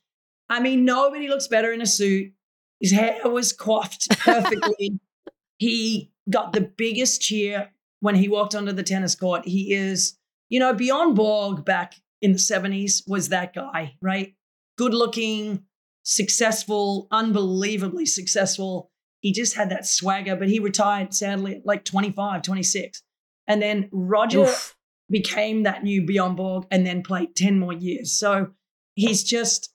I 0.48 0.60
mean, 0.60 0.86
nobody 0.86 1.28
looks 1.28 1.48
better 1.48 1.72
in 1.74 1.82
a 1.82 1.86
suit. 1.86 2.34
His 2.80 2.92
hair 2.92 3.20
was 3.26 3.54
coiffed 3.54 4.10
perfectly. 4.20 5.00
he 5.58 6.12
got 6.30 6.54
the 6.54 6.62
biggest 6.62 7.22
cheer 7.22 7.72
when 8.00 8.16
he 8.16 8.28
walked 8.28 8.56
onto 8.56 8.72
the 8.72 8.84
tennis 8.84 9.16
court. 9.16 9.46
He 9.46 9.74
is, 9.74 10.18
you 10.50 10.60
know, 10.60 10.74
Bjorn 10.74 11.14
Borg 11.14 11.66
back 11.66 11.96
in 12.22 12.32
the 12.32 12.38
70s 12.38 13.04
was 13.08 13.30
that 13.30 13.54
guy, 13.54 13.96
right? 14.02 14.34
Good 14.78 14.94
looking, 14.94 15.64
successful, 16.04 17.08
unbelievably 17.12 18.06
successful. 18.06 18.92
He 19.22 19.34
just 19.34 19.56
had 19.56 19.70
that 19.70 19.86
swagger, 19.86 20.36
but 20.36 20.48
he 20.48 20.60
retired 20.60 21.14
sadly 21.14 21.58
at 21.58 21.66
like 21.66 21.84
25, 21.84 22.42
26. 22.42 23.04
And 23.48 23.62
then 23.62 23.90
Roger 23.92 24.42
Oof. 24.42 24.76
became 25.10 25.64
that 25.64 25.84
new 25.84 26.06
Bjorn 26.06 26.36
Borg 26.36 26.66
and 26.72 26.86
then 26.86 27.04
played 27.04 27.36
10 27.36 27.60
more 27.60 27.74
years. 27.74 28.14
So 28.14 28.52
he's 28.96 29.24
just, 29.24 29.74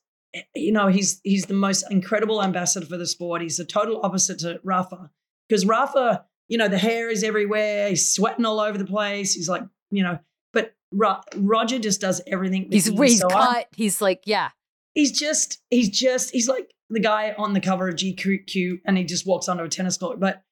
you 0.55 0.71
know, 0.71 0.87
he's 0.87 1.19
he's 1.23 1.45
the 1.45 1.53
most 1.53 1.85
incredible 1.91 2.43
ambassador 2.43 2.85
for 2.85 2.97
the 2.97 3.07
sport. 3.07 3.41
He's 3.41 3.57
the 3.57 3.65
total 3.65 4.01
opposite 4.03 4.39
to 4.39 4.59
Rafa. 4.63 5.09
Because 5.47 5.65
Rafa, 5.65 6.25
you 6.47 6.57
know, 6.57 6.67
the 6.67 6.77
hair 6.77 7.09
is 7.09 7.23
everywhere, 7.23 7.89
he's 7.89 8.11
sweating 8.11 8.45
all 8.45 8.59
over 8.59 8.77
the 8.77 8.85
place. 8.85 9.33
He's 9.33 9.49
like, 9.49 9.63
you 9.91 10.03
know, 10.03 10.19
but 10.53 10.73
Ro- 10.91 11.21
Roger 11.35 11.79
just 11.79 12.01
does 12.01 12.21
everything. 12.27 12.67
He's 12.71 12.89
ease. 12.89 12.99
he's 12.99 13.19
So 13.19 13.27
cut. 13.27 13.67
He's 13.75 14.01
like, 14.01 14.23
yeah. 14.25 14.49
he's 14.93 15.11
just 15.11 15.61
he's 15.69 15.89
just 15.89 16.31
he's 16.31 16.47
like 16.47 16.73
the 16.89 16.99
guy 16.99 17.33
on 17.37 17.53
the 17.53 17.61
cover 17.61 17.89
of 17.89 17.95
GQ 17.95 18.81
and 18.85 18.97
he 18.97 19.03
just 19.03 19.25
walks 19.25 19.47
onto 19.47 19.63
a 19.63 19.69
tennis 19.69 19.97
court. 19.97 20.19
But 20.19 20.43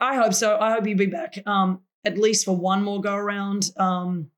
I 0.00 0.16
hope 0.16 0.34
so. 0.34 0.58
I 0.58 0.72
hope 0.72 0.86
he'll 0.86 0.96
be 0.96 1.06
back 1.06 1.42
um, 1.46 1.80
at 2.04 2.18
least 2.18 2.44
for 2.44 2.56
one 2.56 2.82
more 2.82 3.00
go 3.00 3.14
around. 3.14 3.70
Um, 3.76 4.30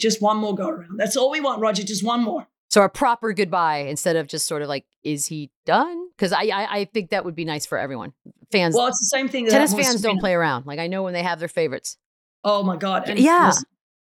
just 0.00 0.20
one 0.20 0.36
more 0.36 0.54
go 0.54 0.68
around. 0.68 0.98
That's 0.98 1.16
all 1.16 1.30
we 1.30 1.40
want, 1.40 1.60
Roger. 1.60 1.82
Just 1.82 2.04
one 2.04 2.22
more. 2.22 2.46
So 2.68 2.82
a 2.82 2.88
proper 2.88 3.32
goodbye 3.32 3.78
instead 3.88 4.16
of 4.16 4.26
just 4.26 4.46
sort 4.46 4.62
of 4.62 4.68
like, 4.68 4.84
is 5.04 5.26
he 5.26 5.50
done? 5.64 6.08
Because 6.10 6.32
I, 6.32 6.42
I 6.44 6.66
I 6.78 6.84
think 6.86 7.10
that 7.10 7.24
would 7.24 7.34
be 7.36 7.44
nice 7.44 7.64
for 7.64 7.78
everyone. 7.78 8.12
Fans, 8.50 8.74
Well, 8.74 8.86
it's 8.88 8.98
the 8.98 9.16
same 9.16 9.28
thing. 9.28 9.46
tennis 9.48 9.74
fans 9.74 10.00
don't 10.00 10.18
play 10.18 10.34
around. 10.34 10.66
Like 10.66 10.78
I 10.78 10.86
know 10.86 11.02
when 11.02 11.12
they 11.14 11.22
have 11.22 11.38
their 11.38 11.48
favorites. 11.48 11.96
Oh 12.44 12.62
my 12.62 12.76
god! 12.76 13.08
And 13.08 13.18
Yeah, 13.18 13.46
listen, 13.48 13.64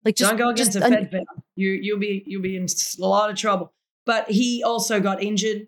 Like 0.05 0.15
just 0.15 0.29
don't 0.29 0.37
go 0.37 0.49
against 0.49 0.73
just 0.73 0.85
a 0.85 0.89
Fed 0.89 1.11
fan. 1.11 1.23
You 1.55 1.69
you'll 1.71 1.99
be 1.99 2.23
you'll 2.25 2.41
be 2.41 2.55
in 2.55 2.65
a 2.99 3.05
lot 3.07 3.29
of 3.29 3.35
trouble. 3.35 3.73
But 4.05 4.29
he 4.29 4.63
also 4.63 4.99
got 5.01 5.21
injured, 5.21 5.67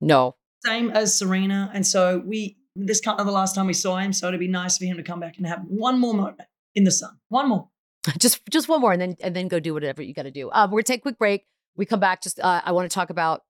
no. 0.00 0.36
same 0.64 0.90
as 0.90 1.18
Serena, 1.18 1.70
and 1.74 1.86
so 1.86 2.22
we 2.24 2.56
this 2.76 3.00
kind 3.00 3.18
of 3.20 3.26
the 3.26 3.32
last 3.32 3.54
time 3.54 3.66
we 3.66 3.72
saw 3.72 3.96
him. 3.98 4.12
So 4.12 4.28
it'd 4.28 4.40
be 4.40 4.48
nice 4.48 4.78
for 4.78 4.84
him 4.84 4.96
to 4.96 5.02
come 5.02 5.20
back 5.20 5.36
and 5.38 5.46
have 5.46 5.62
one 5.66 5.98
more 5.98 6.14
moment 6.14 6.40
in 6.74 6.84
the 6.84 6.90
sun. 6.90 7.18
One 7.28 7.48
more. 7.48 7.68
just 8.18 8.40
just 8.50 8.68
one 8.68 8.80
more 8.80 8.92
and 8.92 9.00
then 9.00 9.16
and 9.22 9.34
then 9.34 9.48
go 9.48 9.60
do 9.60 9.74
whatever 9.74 10.02
you 10.02 10.14
got 10.14 10.22
to 10.22 10.30
do. 10.30 10.50
Um, 10.52 10.70
we're 10.70 10.78
gonna 10.78 10.84
take 10.84 11.00
a 11.00 11.02
quick 11.02 11.18
break. 11.18 11.46
We 11.76 11.86
come 11.86 12.00
back. 12.00 12.22
Just 12.22 12.40
uh, 12.40 12.62
I 12.64 12.72
want 12.72 12.90
to 12.90 12.94
talk 12.94 13.10
about 13.10 13.42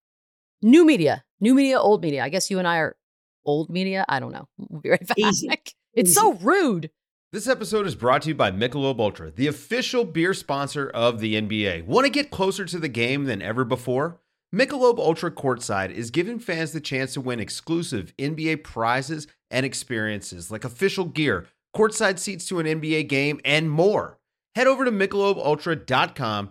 new 0.62 0.84
media, 0.84 1.24
new 1.40 1.54
media, 1.54 1.78
old 1.78 2.02
media. 2.02 2.24
I 2.24 2.28
guess 2.28 2.50
you 2.50 2.58
and 2.58 2.66
I 2.66 2.78
are 2.78 2.96
old 3.44 3.70
media. 3.70 4.04
I 4.08 4.20
don't 4.20 4.32
know. 4.32 4.48
We'll 4.58 4.80
be 4.80 4.90
right 4.90 5.06
back. 5.06 5.18
Easy. 5.18 5.50
It's 5.94 6.14
so 6.14 6.34
rude. 6.34 6.90
This 7.32 7.48
episode 7.48 7.86
is 7.86 7.96
brought 7.96 8.22
to 8.22 8.28
you 8.28 8.34
by 8.34 8.52
Michelob 8.52 9.00
Ultra, 9.00 9.32
the 9.32 9.48
official 9.48 10.04
beer 10.04 10.34
sponsor 10.34 10.88
of 10.90 11.18
the 11.18 11.34
NBA. 11.34 11.84
Want 11.84 12.04
to 12.04 12.10
get 12.10 12.30
closer 12.30 12.64
to 12.64 12.78
the 12.78 12.88
game 12.88 13.24
than 13.24 13.42
ever 13.42 13.64
before? 13.64 14.20
Michelob 14.54 14.98
Ultra 14.98 15.32
Courtside 15.32 15.90
is 15.90 16.12
giving 16.12 16.38
fans 16.38 16.70
the 16.70 16.80
chance 16.80 17.12
to 17.14 17.20
win 17.20 17.40
exclusive 17.40 18.14
NBA 18.18 18.62
prizes 18.62 19.26
and 19.50 19.66
experiences 19.66 20.52
like 20.52 20.64
official 20.64 21.06
gear, 21.06 21.46
courtside 21.74 22.20
seats 22.20 22.46
to 22.46 22.60
an 22.60 22.66
NBA 22.66 23.08
game, 23.08 23.40
and 23.44 23.68
more. 23.68 24.20
Head 24.54 24.68
over 24.68 24.84
to 24.84 24.92
michelobultra.com 24.92 26.50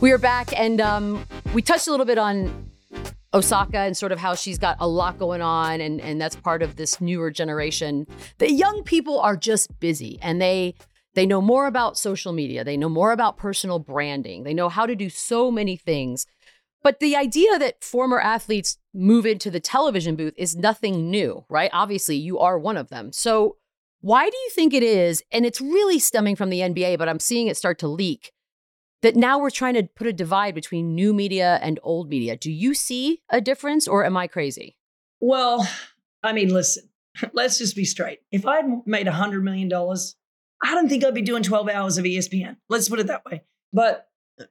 We 0.00 0.12
are 0.12 0.18
back, 0.18 0.56
and 0.56 0.80
um, 0.80 1.26
we 1.52 1.60
touched 1.60 1.88
a 1.88 1.90
little 1.90 2.06
bit 2.06 2.18
on 2.18 2.70
Osaka 3.34 3.78
and 3.78 3.96
sort 3.96 4.12
of 4.12 4.20
how 4.20 4.36
she's 4.36 4.56
got 4.56 4.76
a 4.78 4.86
lot 4.86 5.18
going 5.18 5.42
on, 5.42 5.80
and 5.80 6.00
and 6.00 6.20
that's 6.20 6.36
part 6.36 6.62
of 6.62 6.76
this 6.76 7.00
newer 7.00 7.32
generation. 7.32 8.06
The 8.38 8.52
young 8.52 8.84
people 8.84 9.18
are 9.18 9.36
just 9.36 9.80
busy, 9.80 10.20
and 10.22 10.40
they 10.40 10.76
they 11.14 11.26
know 11.26 11.40
more 11.40 11.66
about 11.66 11.98
social 11.98 12.32
media, 12.32 12.62
they 12.62 12.76
know 12.76 12.88
more 12.88 13.10
about 13.10 13.38
personal 13.38 13.80
branding, 13.80 14.44
they 14.44 14.54
know 14.54 14.68
how 14.68 14.86
to 14.86 14.94
do 14.94 15.10
so 15.10 15.50
many 15.50 15.76
things. 15.76 16.26
But 16.84 17.00
the 17.00 17.16
idea 17.16 17.58
that 17.58 17.82
former 17.82 18.20
athletes 18.20 18.78
move 18.94 19.26
into 19.26 19.50
the 19.50 19.58
television 19.58 20.14
booth 20.14 20.34
is 20.36 20.54
nothing 20.54 21.10
new, 21.10 21.44
right? 21.48 21.70
Obviously, 21.72 22.14
you 22.14 22.38
are 22.38 22.56
one 22.56 22.76
of 22.76 22.88
them. 22.88 23.10
So 23.12 23.56
why 24.00 24.30
do 24.30 24.36
you 24.36 24.50
think 24.54 24.72
it 24.72 24.84
is? 24.84 25.24
And 25.32 25.44
it's 25.44 25.60
really 25.60 25.98
stemming 25.98 26.36
from 26.36 26.50
the 26.50 26.60
NBA, 26.60 26.98
but 26.98 27.08
I'm 27.08 27.18
seeing 27.18 27.48
it 27.48 27.56
start 27.56 27.80
to 27.80 27.88
leak 27.88 28.30
that 29.02 29.16
now 29.16 29.38
we're 29.38 29.50
trying 29.50 29.74
to 29.74 29.84
put 29.84 30.06
a 30.06 30.12
divide 30.12 30.54
between 30.54 30.94
new 30.94 31.12
media 31.14 31.58
and 31.62 31.78
old 31.82 32.08
media. 32.08 32.36
Do 32.36 32.50
you 32.50 32.74
see 32.74 33.22
a 33.28 33.40
difference 33.40 33.86
or 33.86 34.04
am 34.04 34.16
I 34.16 34.26
crazy? 34.26 34.76
Well, 35.20 35.68
I 36.22 36.32
mean, 36.32 36.48
listen, 36.48 36.88
let's 37.32 37.58
just 37.58 37.76
be 37.76 37.84
straight. 37.84 38.20
If 38.30 38.46
I 38.46 38.56
had 38.56 38.82
made 38.86 39.06
$100 39.06 39.42
million, 39.42 39.70
I 40.62 40.74
don't 40.74 40.88
think 40.88 41.04
I'd 41.04 41.14
be 41.14 41.22
doing 41.22 41.42
12 41.42 41.68
hours 41.68 41.98
of 41.98 42.04
ESPN. 42.04 42.56
Let's 42.68 42.88
put 42.88 43.00
it 43.00 43.06
that 43.06 43.24
way. 43.24 43.42
But 43.72 44.08
uh, 44.40 44.44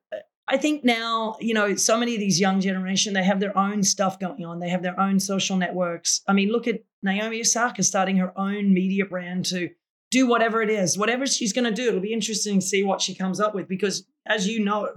I 0.48 0.58
think 0.58 0.86
now, 0.86 1.36
you 1.42 1.54
know, 1.54 1.76
so 1.76 1.98
many 1.98 2.14
of 2.14 2.22
these 2.22 2.40
young 2.40 2.62
generation, 2.62 3.14
they 3.14 3.24
have 3.24 3.42
their 3.42 3.58
own 3.58 3.84
stuff 3.84 4.18
going 4.18 4.46
on. 4.46 4.60
They 4.60 4.70
have 4.70 4.82
their 4.82 4.98
own 4.98 5.20
social 5.20 5.58
networks. 5.58 6.22
I 6.28 6.34
mean, 6.34 6.50
look 6.50 6.68
at 6.68 6.84
Naomi 7.04 7.42
Osaka 7.42 7.84
starting 7.84 8.18
her 8.18 8.38
own 8.40 8.74
media 8.74 9.06
brand 9.06 9.46
to 9.48 9.70
do 10.12 10.28
whatever 10.28 10.62
it 10.62 10.70
is, 10.70 10.98
whatever 10.98 11.26
she's 11.28 11.54
going 11.54 11.66
to 11.66 11.72
do. 11.72 11.90
It'll 11.90 12.00
be 12.00 12.14
interesting 12.14 12.60
to 12.60 12.66
see 12.66 12.84
what 12.84 13.02
she 13.02 13.14
comes 13.16 13.40
up 13.40 13.54
with 13.54 13.68
because, 13.68 14.06
as 14.26 14.48
you 14.48 14.64
know, 14.64 14.90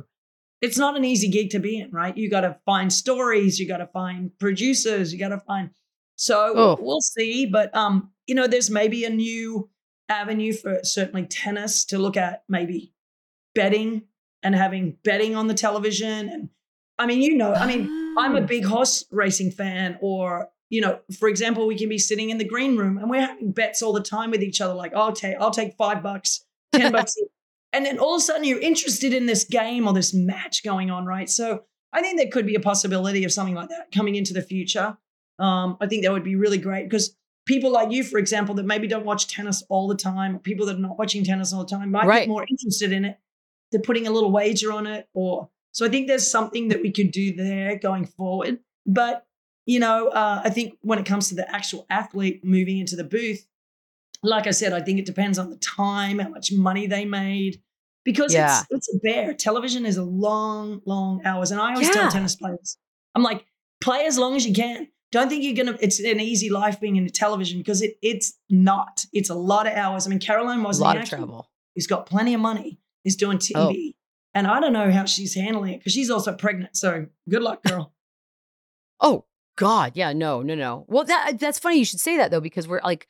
it's 0.62 0.78
not 0.78 0.96
an 0.96 1.04
easy 1.04 1.28
gig 1.28 1.50
to 1.50 1.58
be 1.58 1.78
in, 1.80 1.90
right? 1.90 2.16
You 2.16 2.28
got 2.30 2.42
to 2.42 2.58
find 2.66 2.92
stories, 2.92 3.58
you 3.58 3.66
got 3.66 3.78
to 3.78 3.86
find 3.86 4.30
producers, 4.38 5.12
you 5.12 5.18
got 5.18 5.30
to 5.30 5.40
find. 5.40 5.70
So 6.16 6.52
Oh. 6.56 6.78
we'll 6.80 7.00
see, 7.00 7.46
but 7.46 7.74
um, 7.74 8.10
you 8.26 8.34
know, 8.34 8.46
there's 8.46 8.70
maybe 8.70 9.04
a 9.04 9.10
new 9.10 9.70
avenue 10.08 10.52
for 10.52 10.80
certainly 10.82 11.24
tennis 11.26 11.84
to 11.86 11.98
look 11.98 12.16
at, 12.16 12.44
maybe 12.48 12.92
betting 13.54 14.02
and 14.42 14.54
having 14.54 14.96
betting 15.02 15.34
on 15.34 15.46
the 15.46 15.54
television. 15.54 16.28
And 16.28 16.48
I 16.98 17.06
mean, 17.06 17.22
you 17.22 17.36
know, 17.36 17.52
I 17.54 17.66
mean, 17.66 17.88
I'm 18.18 18.36
a 18.36 18.40
Oh. 18.40 18.46
big 18.46 18.64
horse 18.64 19.04
racing 19.10 19.50
fan, 19.52 19.98
or 20.00 20.50
you 20.70 20.80
know, 20.80 21.00
for 21.18 21.28
example, 21.28 21.66
we 21.66 21.76
can 21.76 21.88
be 21.88 21.98
sitting 21.98 22.30
in 22.30 22.38
the 22.38 22.44
green 22.44 22.76
room 22.76 22.96
and 22.96 23.10
we're 23.10 23.20
having 23.20 23.52
bets 23.52 23.82
all 23.82 23.92
the 23.92 24.02
time 24.02 24.30
with 24.30 24.42
each 24.42 24.60
other, 24.60 24.72
like, 24.72 24.94
I'll 24.94 25.12
take, 25.12 25.36
I'll 25.38 25.50
take 25.50 25.76
five 25.76 26.02
bucks, 26.02 26.44
ten 26.72 26.92
bucks, 26.96 27.14
and 27.72 27.84
then 27.84 27.98
all 27.98 28.14
of 28.14 28.18
a 28.20 28.22
sudden 28.22 28.44
you're 28.44 28.60
interested 28.60 29.12
in 29.12 29.26
this 29.26 29.44
game 29.44 29.86
or 29.86 29.92
this 29.92 30.14
match 30.14 30.64
going 30.64 30.90
on, 30.90 31.04
right? 31.06 31.28
So 31.28 31.64
I 31.92 32.00
think 32.00 32.18
there 32.18 32.30
could 32.30 32.46
be 32.46 32.54
a 32.54 32.60
possibility 32.60 33.24
of 33.24 33.32
something 33.32 33.54
like 33.54 33.68
that 33.68 33.90
coming 33.92 34.14
into 34.14 34.32
the 34.32 34.42
future. 34.42 34.96
Um, 35.38 35.76
I 35.80 35.86
think 35.86 36.04
that 36.04 36.12
would 36.12 36.24
be 36.24 36.36
really 36.36 36.58
great 36.58 36.84
because 36.88 37.16
people 37.46 37.72
like 37.72 37.90
you, 37.90 38.04
for 38.04 38.18
example, 38.18 38.54
that 38.54 38.64
maybe 38.64 38.86
don't 38.86 39.04
watch 39.04 39.26
tennis 39.26 39.64
all 39.68 39.88
the 39.88 39.96
time, 39.96 40.38
people 40.38 40.66
that 40.66 40.76
are 40.76 40.80
not 40.80 40.98
watching 40.98 41.24
tennis 41.24 41.52
all 41.52 41.64
the 41.64 41.68
time 41.70 41.90
might 41.90 42.06
Right. 42.06 42.20
get 42.20 42.28
more 42.28 42.46
interested 42.48 42.92
in 42.92 43.04
it. 43.04 43.18
They're 43.72 43.80
putting 43.80 44.06
a 44.06 44.10
little 44.10 44.30
wager 44.30 44.72
on 44.72 44.86
it, 44.86 45.08
or 45.14 45.48
so 45.72 45.84
I 45.86 45.88
think 45.88 46.06
there's 46.06 46.30
something 46.30 46.68
that 46.68 46.82
we 46.82 46.92
could 46.92 47.10
do 47.10 47.34
there 47.34 47.76
going 47.76 48.04
forward. 48.04 48.58
But 48.86 49.24
you 49.66 49.78
know, 49.80 50.08
uh, 50.08 50.42
I 50.44 50.50
think 50.50 50.74
when 50.80 50.98
it 50.98 51.06
comes 51.06 51.28
to 51.28 51.34
the 51.34 51.48
actual 51.54 51.86
athlete 51.90 52.44
moving 52.44 52.78
into 52.78 52.96
the 52.96 53.04
booth, 53.04 53.46
like 54.22 54.46
I 54.46 54.50
said, 54.50 54.72
I 54.72 54.80
think 54.82 54.98
it 54.98 55.06
depends 55.06 55.38
on 55.38 55.50
the 55.50 55.56
time, 55.56 56.18
how 56.18 56.28
much 56.28 56.52
money 56.52 56.86
they 56.86 57.04
made, 57.04 57.62
because 58.04 58.34
Yeah. 58.34 58.60
it's 58.70 58.88
it's 58.88 58.94
a 58.94 58.98
bear. 58.98 59.32
Television 59.34 59.86
is 59.86 59.96
a 59.96 60.02
long, 60.04 60.82
long 60.86 61.22
hours, 61.24 61.50
and 61.50 61.60
I 61.60 61.72
always 61.72 61.88
Yeah. 61.88 61.94
tell 61.94 62.10
tennis 62.10 62.36
players, 62.36 62.76
I'm 63.14 63.22
like, 63.22 63.44
play 63.80 64.04
as 64.06 64.18
long 64.18 64.36
as 64.36 64.46
you 64.46 64.52
can. 64.54 64.88
Don't 65.12 65.28
think 65.28 65.42
you're 65.42 65.54
gonna. 65.54 65.76
It's 65.80 65.98
an 66.00 66.20
easy 66.20 66.50
life 66.50 66.78
being 66.80 66.96
into 66.96 67.10
television 67.12 67.58
because 67.58 67.82
it 67.82 67.96
it's 68.02 68.34
not. 68.48 69.04
It's 69.12 69.30
a 69.30 69.34
lot 69.34 69.66
of 69.66 69.72
hours. 69.72 70.06
I 70.06 70.10
mean, 70.10 70.20
Caroline 70.20 70.62
was 70.62 70.78
A 70.78 70.84
lot 70.84 70.96
of 70.96 71.08
travel. 71.08 71.50
Who's 71.74 71.86
got 71.86 72.06
plenty 72.06 72.34
of 72.34 72.40
money 72.40 72.78
is 73.04 73.16
doing 73.16 73.38
TV, 73.38 73.94
and 74.34 74.46
I 74.46 74.60
don't 74.60 74.72
know 74.72 74.90
how 74.92 75.06
she's 75.06 75.34
handling 75.34 75.72
it 75.74 75.78
because 75.78 75.92
she's 75.94 76.10
also 76.10 76.32
pregnant. 76.34 76.76
So 76.76 77.06
good 77.28 77.42
luck, 77.42 77.62
girl. 77.64 77.92
Oh 79.02 79.24
God, 79.60 79.92
yeah, 79.94 80.14
no, 80.14 80.40
no, 80.40 80.54
no. 80.54 80.86
Well, 80.88 81.04
that 81.04 81.38
that's 81.38 81.58
funny. 81.58 81.76
You 81.76 81.84
should 81.84 82.00
say 82.00 82.16
that 82.16 82.30
though, 82.30 82.40
because 82.40 82.66
we're 82.66 82.80
like, 82.82 83.06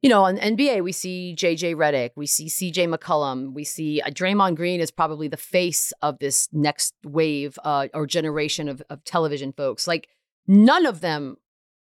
you 0.00 0.08
know, 0.08 0.24
on 0.24 0.38
NBA 0.38 0.82
we 0.82 0.92
see 0.92 1.34
JJ 1.36 1.74
Redick, 1.74 2.12
we 2.16 2.26
see 2.26 2.46
CJ 2.46 2.90
McCollum, 2.90 3.52
we 3.52 3.64
see 3.64 4.00
uh, 4.00 4.08
Draymond 4.08 4.56
Green 4.56 4.80
is 4.80 4.90
probably 4.90 5.28
the 5.28 5.36
face 5.36 5.92
of 6.00 6.20
this 6.20 6.48
next 6.52 6.94
wave 7.04 7.58
uh, 7.64 7.88
or 7.92 8.06
generation 8.06 8.70
of 8.70 8.82
of 8.88 9.04
television 9.04 9.52
folks. 9.52 9.86
Like 9.86 10.08
none 10.46 10.86
of 10.86 11.02
them, 11.02 11.36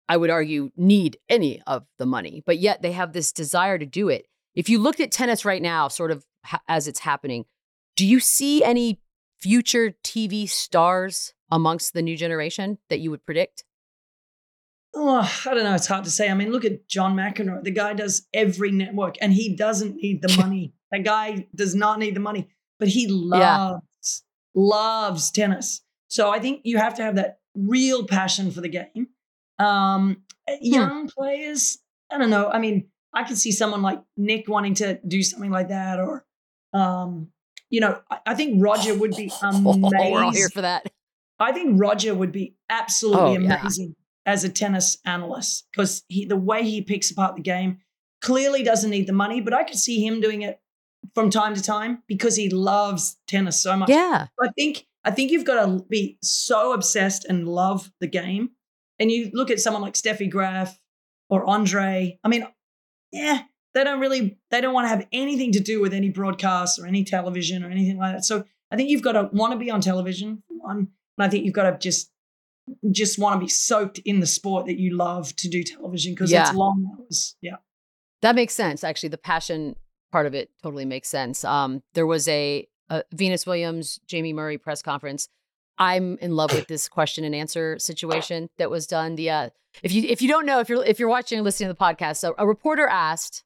I 0.09 0.19
would 0.19 0.31
argue, 0.31 0.71
need 0.77 1.19
any 1.29 1.61
of 1.67 1.85
the 1.99 2.07
money, 2.07 2.45
but 2.47 2.61
yet 2.61 2.81
they 2.81 2.93
have 2.93 3.13
this 3.13 3.33
desire 3.33 3.77
to 3.77 3.87
do 3.87 4.09
it. 4.09 4.27
If 4.55 4.69
you 4.69 4.79
looked 4.79 5.01
at 5.01 5.11
tennis 5.11 5.45
right 5.45 5.61
now, 5.61 5.89
sort 5.89 6.13
of 6.13 6.25
ha- 6.45 6.63
as 6.69 6.87
it's 6.87 7.01
happening, 7.01 7.45
do 7.97 8.07
you 8.07 8.21
see 8.21 8.63
any 8.63 9.01
future 9.41 9.97
TV 10.05 10.49
stars 10.49 11.34
amongst 11.51 11.93
the 11.93 12.03
new 12.03 12.17
generation 12.17 12.79
that 12.89 13.01
you 13.01 13.11
would 13.11 13.25
predict? 13.25 13.65
Oh, 14.95 15.29
I 15.47 15.55
don't 15.55 15.65
know. 15.65 15.75
It's 15.75 15.89
hard 15.89 16.05
to 16.05 16.11
say. 16.11 16.29
I 16.29 16.35
mean, 16.35 16.53
look 16.53 16.65
at 16.65 16.87
John 16.89 17.17
McEnroe. 17.17 17.63
The 17.65 17.73
guy 17.73 17.95
does 17.95 18.29
every 18.33 18.71
network 18.71 19.17
and 19.21 19.33
he 19.33 19.57
doesn't 19.57 19.97
need 19.97 20.23
the 20.23 20.35
money. 20.39 20.73
that 20.93 21.05
guy 21.05 21.49
does 21.55 21.75
not 21.75 21.99
need 21.99 22.15
the 22.15 22.21
money, 22.21 22.49
but 22.79 22.89
he 22.89 23.09
loves, 23.09 24.23
loves 24.55 25.31
tennis. 25.33 25.81
So 26.09 26.31
I 26.31 26.39
think 26.39 26.61
you 26.65 26.79
have 26.79 26.95
to 26.95 27.03
have 27.03 27.17
that 27.17 27.39
real 27.57 28.07
passion 28.07 28.53
for 28.53 28.61
the 28.61 28.69
game. 28.69 29.09
Um, 29.59 30.23
young 30.61 31.09
players, 31.09 31.79
I 32.11 32.19
don't 32.19 32.31
know. 32.31 32.49
I 32.49 32.59
mean, 32.59 32.89
I 33.13 33.25
could 33.25 33.39
see 33.39 33.53
someone 33.53 33.83
like 33.83 34.01
Nick 34.17 34.49
wanting 34.49 34.75
to 34.77 35.01
do 35.07 35.23
something 35.23 35.51
like 35.51 35.69
that, 35.69 36.01
or, 36.01 36.25
um, 36.73 37.29
you 37.71 37.81
know, 37.81 38.01
I, 38.11 38.19
I 38.27 38.35
think 38.35 38.63
Roger 38.63 38.95
would 38.95 39.17
be 39.17 39.33
amazing. 39.43 39.83
We're 40.13 40.25
all 40.25 40.33
here 40.33 40.49
for 40.49 40.63
that. 40.63 40.91
I 41.39 41.53
think 41.53 41.81
Roger 41.81 42.15
would 42.15 42.33
be 42.33 42.55
absolutely 42.69 43.37
Oh, 43.37 43.41
yeah. 43.41 43.61
amazing 43.61 43.95
as 44.27 44.45
a 44.45 44.49
tennis 44.49 44.99
analyst 45.05 45.67
because 45.73 46.03
he 46.09 46.25
the 46.25 46.37
way 46.37 46.63
he 46.65 46.81
picks 46.83 47.11
apart 47.11 47.37
the 47.37 47.43
game 47.43 47.79
clearly 48.23 48.63
doesn't 48.63 48.91
need 48.91 49.07
the 49.07 49.13
money, 49.13 49.41
but 49.41 49.53
I 49.53 49.65
could 49.65 49.77
see 49.79 50.05
him 50.05 50.21
doing 50.21 50.43
it 50.43 50.61
from 51.15 51.29
time 51.29 51.55
to 51.55 51.63
time 51.63 52.03
because 52.09 52.37
he 52.37 52.49
loves 52.49 53.19
tennis 53.27 53.63
so 53.63 53.77
much. 53.77 53.91
Yeah. 53.91 54.27
I 54.43 54.49
think 54.57 54.87
I 55.05 55.11
think 55.11 55.31
you've 55.31 55.45
got 55.45 55.67
to 55.67 55.85
be 55.89 56.17
so 56.23 56.73
obsessed 56.73 57.27
and 57.27 57.47
love 57.47 57.91
the 58.01 58.07
game. 58.07 58.51
And 58.99 59.11
you 59.11 59.31
look 59.35 59.51
at 59.51 59.61
someone 59.61 59.83
like 59.83 59.95
Steffi 59.95 60.31
Graf 60.31 60.79
or 61.29 61.45
Andre. 61.45 62.19
I 62.25 62.29
mean, 62.29 62.47
yeah, 63.13 63.43
they 63.75 63.85
don't 63.85 64.01
really 64.01 64.39
they 64.51 64.61
don't 64.63 64.73
want 64.73 64.87
to 64.87 64.89
have 64.89 65.07
anything 65.13 65.53
to 65.53 65.61
do 65.61 65.81
with 65.83 65.93
any 65.93 66.09
broadcasts 66.09 66.79
or 66.79 66.87
any 66.87 67.05
television 67.05 67.63
or 67.65 67.71
anything 67.71 67.99
like 67.99 68.15
that. 68.15 68.25
So 68.25 68.45
I 68.71 68.77
think 68.77 68.89
you've 68.89 69.03
got 69.03 69.13
to 69.13 69.29
want 69.33 69.53
to 69.53 69.59
be 69.59 69.71
on 69.71 69.81
television 69.83 70.43
one, 70.49 70.89
and 71.19 71.25
I 71.27 71.29
think 71.29 71.45
you've 71.45 71.55
got 71.55 71.71
to 71.71 71.79
just 71.79 72.11
just 72.91 73.19
want 73.19 73.37
to 73.39 73.45
be 73.45 73.49
soaked 73.49 73.99
in 74.07 74.21
the 74.21 74.27
sport 74.27 74.67
that 74.67 74.79
you 74.79 74.97
love 74.97 75.35
to 75.37 75.49
do 75.49 75.63
television 75.63 76.13
because 76.15 76.31
Yeah. 76.33 76.47
it's 76.49 76.57
long 76.57 76.87
hours. 76.99 77.37
Yeah. 77.43 77.57
That 78.23 78.35
makes 78.35 78.55
sense. 78.55 78.83
Actually, 78.83 79.11
the 79.11 79.19
passion 79.19 79.77
part 80.13 80.25
of 80.27 80.35
it 80.35 80.49
totally 80.63 80.87
makes 80.87 81.09
sense. 81.09 81.45
Um, 81.45 81.83
there 81.93 82.07
was 82.07 82.27
a, 82.29 82.67
a 82.89 83.03
Venus 83.13 83.45
Williams, 83.47 84.01
Jamie 84.07 84.33
Murray 84.33 84.57
press 84.57 84.81
conference. 84.81 85.29
I'm 85.77 86.17
in 86.23 86.37
love 86.37 86.53
with 86.55 86.69
this 86.69 86.89
question 86.89 87.25
and 87.25 87.35
answer 87.35 87.79
situation 87.79 88.49
that 88.57 88.71
was 88.71 88.87
done. 88.87 89.17
The 89.17 89.29
uh, 89.29 89.51
if 89.83 89.93
you 89.93 90.03
if 90.05 90.23
you 90.23 90.29
don't 90.29 90.47
know 90.47 90.61
if 90.61 90.69
you're 90.71 90.85
if 90.85 90.99
you're 90.99 91.09
watching 91.09 91.39
and 91.39 91.45
listening 91.45 91.69
to 91.69 91.75
the 91.75 91.79
podcast, 91.79 92.17
so 92.17 92.35
a 92.39 92.47
reporter 92.47 92.87
asked, 92.87 93.43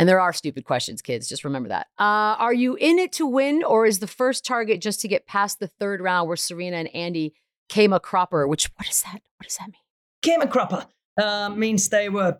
and 0.00 0.08
there 0.08 0.18
are 0.18 0.32
stupid 0.32 0.64
questions, 0.64 1.02
kids. 1.02 1.28
Just 1.28 1.44
remember 1.44 1.68
that. 1.68 1.88
Uh, 1.98 2.34
are 2.38 2.54
you 2.54 2.74
in 2.76 2.98
it 2.98 3.12
to 3.12 3.26
win, 3.26 3.62
or 3.62 3.84
is 3.84 3.98
the 3.98 4.06
first 4.06 4.46
target 4.46 4.80
just 4.80 4.98
to 5.02 5.08
get 5.08 5.26
past 5.26 5.60
the 5.60 5.66
third 5.66 6.00
round 6.00 6.26
where 6.26 6.38
Serena 6.38 6.78
and 6.78 6.88
Andy 6.94 7.34
came 7.68 7.92
a 7.92 8.00
cropper? 8.00 8.48
Which 8.48 8.70
what 8.76 8.88
is 8.88 9.02
that? 9.02 9.20
What 9.36 9.46
does 9.46 9.58
that 9.58 9.66
mean? 9.66 9.74
Came 10.22 10.40
a 10.40 10.46
cropper 10.46 10.86
uh, 11.22 11.50
means 11.50 11.90
they 11.90 12.08
were 12.08 12.38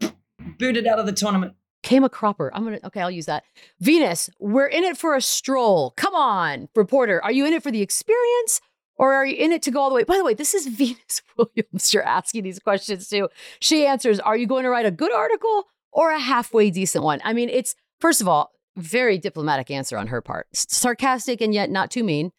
booted 0.59 0.87
out 0.87 0.99
of 0.99 1.05
the 1.05 1.13
tournament. 1.13 1.53
Came 1.83 2.03
a 2.03 2.09
cropper. 2.09 2.51
I'm 2.55 2.65
gonna 2.65 2.81
okay, 2.85 3.03
I'll 3.03 3.11
use 3.11 3.27
that. 3.27 3.45
Venus, 3.79 4.31
we're 4.39 4.67
in 4.67 4.83
it 4.83 4.97
for 4.97 5.15
a 5.15 5.21
stroll. 5.21 5.93
Come 5.99 6.15
on, 6.15 6.71
reporter. 6.75 7.23
Are 7.23 7.33
you 7.33 7.45
in 7.45 7.53
it 7.53 7.63
for 7.63 7.71
the 7.71 7.83
experience 7.83 8.63
or 8.97 9.13
are 9.13 9.27
you 9.27 9.37
in 9.37 9.53
it 9.53 9.61
to 9.65 9.71
go 9.71 9.81
all 9.81 9.91
the 9.91 9.97
way? 9.97 10.05
By 10.05 10.17
the 10.17 10.25
way, 10.25 10.33
this 10.33 10.55
is 10.55 10.67
Venus 10.79 11.21
Williams. 11.37 11.93
You're 11.93 12.05
asking 12.05 12.45
these 12.45 12.59
questions 12.59 13.07
too. 13.07 13.29
She 13.61 13.85
answers, 13.85 14.19
Are 14.19 14.37
you 14.37 14.47
going 14.47 14.65
to 14.65 14.71
write 14.71 14.87
a 14.87 14.91
good 14.91 15.13
article 15.13 15.67
or 15.93 16.11
a 16.11 16.19
halfway 16.19 16.71
decent 16.71 17.05
one? 17.05 17.21
I 17.25 17.33
mean, 17.33 17.49
it's 17.49 17.75
first 18.01 18.21
of 18.21 18.29
all, 18.29 18.51
very 18.77 19.19
diplomatic 19.19 19.71
answer 19.71 19.99
on 19.99 20.09
her 20.09 20.21
part. 20.21 20.47
Sarcastic 20.55 21.41
and 21.41 21.53
yet 21.53 21.71
not 21.71 21.91
too 21.91 22.05
mean. 22.05 22.31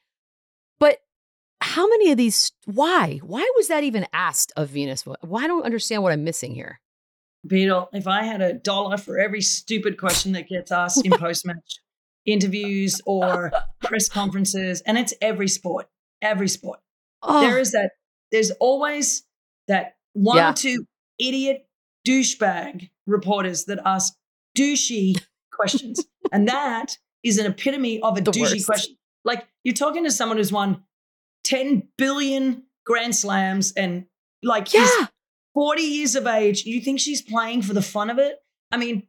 But 0.79 0.99
how 1.61 1.87
many 1.87 2.11
of 2.11 2.17
these 2.17 2.51
why? 2.65 3.19
Why 3.23 3.49
was 3.55 3.67
that 3.67 3.83
even 3.83 4.07
asked 4.13 4.51
of 4.55 4.69
Venus? 4.69 5.05
Why 5.05 5.43
I 5.43 5.47
don't 5.47 5.63
understand 5.63 6.01
what 6.03 6.11
I'm 6.11 6.23
missing 6.23 6.53
here. 6.55 6.79
Beadle, 7.45 7.89
if 7.93 8.07
I 8.07 8.23
had 8.23 8.41
a 8.41 8.53
dollar 8.53 8.97
for 8.97 9.17
every 9.19 9.41
stupid 9.41 9.97
question 9.97 10.31
that 10.33 10.47
gets 10.47 10.71
asked 10.71 11.03
in 11.05 11.11
post 11.17 11.45
match 11.45 11.79
interviews 12.25 13.01
or 13.05 13.51
press 13.81 14.07
conferences, 14.07 14.81
and 14.85 14.97
it's 14.97 15.13
every 15.21 15.47
sport, 15.47 15.87
every 16.21 16.47
sport, 16.47 16.79
Oh, 17.23 17.41
there 17.41 17.59
is 17.59 17.71
that, 17.71 17.91
there's 18.31 18.51
always 18.59 19.23
that 19.67 19.93
one 20.13 20.37
Yeah. 20.37 20.51
or 20.51 20.53
two 20.53 20.85
idiot 21.19 21.67
douchebag 22.07 22.89
reporters 23.07 23.65
that 23.65 23.79
ask 23.85 24.13
douchey 24.57 25.21
questions. 25.51 26.03
and 26.31 26.47
that 26.47 26.97
is 27.23 27.37
an 27.37 27.45
epitome 27.45 27.99
of 28.01 28.17
a 28.17 28.21
The 28.21 28.31
douchey 28.31 28.41
worst. 28.53 28.65
question. 28.65 28.95
Like 29.23 29.47
you're 29.63 29.75
talking 29.75 30.03
to 30.05 30.11
someone 30.11 30.37
who's 30.37 30.51
won 30.51 30.83
10 31.43 31.87
billion 31.97 32.63
grand 32.85 33.15
slams 33.15 33.71
and 33.73 34.05
like 34.43 34.73
yeah. 34.73 34.87
40 35.53 35.81
years 35.83 36.15
of 36.15 36.25
age. 36.27 36.65
You 36.65 36.81
think 36.81 36.99
she's 36.99 37.21
playing 37.21 37.61
for 37.61 37.73
the 37.73 37.81
fun 37.81 38.09
of 38.09 38.17
it? 38.17 38.37
I 38.71 38.77
mean, 38.77 39.07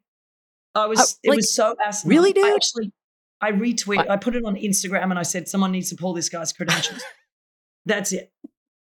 I 0.74 0.87
was 0.87 0.98
Uh, 1.00 1.05
it 1.22 1.28
like, 1.31 1.37
was 1.37 1.55
so 1.55 1.74
asinine. 1.85 2.16
really, 2.16 2.31
I 2.31 2.33
dude? 2.33 2.55
actually 2.55 2.92
I 3.40 3.52
retweet, 3.52 4.09
I 4.09 4.16
put 4.18 4.37
it 4.37 4.44
on 4.44 4.55
Instagram 4.57 5.05
and 5.11 5.18
I 5.18 5.22
said 5.24 5.48
someone 5.48 5.72
needs 5.72 5.88
to 5.90 5.96
pull 5.96 6.12
this 6.14 6.28
guy's 6.28 6.52
credentials. 6.52 7.02
That's 7.87 8.12
it. 8.12 8.31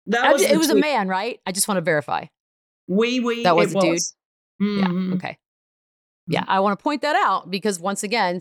That 0.06 0.32
was 0.32 0.42
it 0.42 0.56
was 0.58 0.70
a 0.70 0.74
man, 0.74 1.06
right? 1.06 1.38
I 1.46 1.52
just 1.52 1.68
want 1.68 1.76
to 1.76 1.82
verify. 1.82 2.24
Wee 2.90 3.20
wee. 3.20 3.42
That 3.44 3.54
was 3.56 3.74
a 3.74 3.80
dude? 3.80 3.90
was. 3.92 4.14
Mhm. 4.60 5.10
Yeah. 5.10 5.14
Okay. 5.16 5.38
Yeah, 6.26 6.44
I 6.46 6.60
want 6.60 6.78
to 6.78 6.82
point 6.82 7.02
that 7.02 7.16
out 7.16 7.50
because 7.50 7.80
once 7.80 8.02
again, 8.02 8.40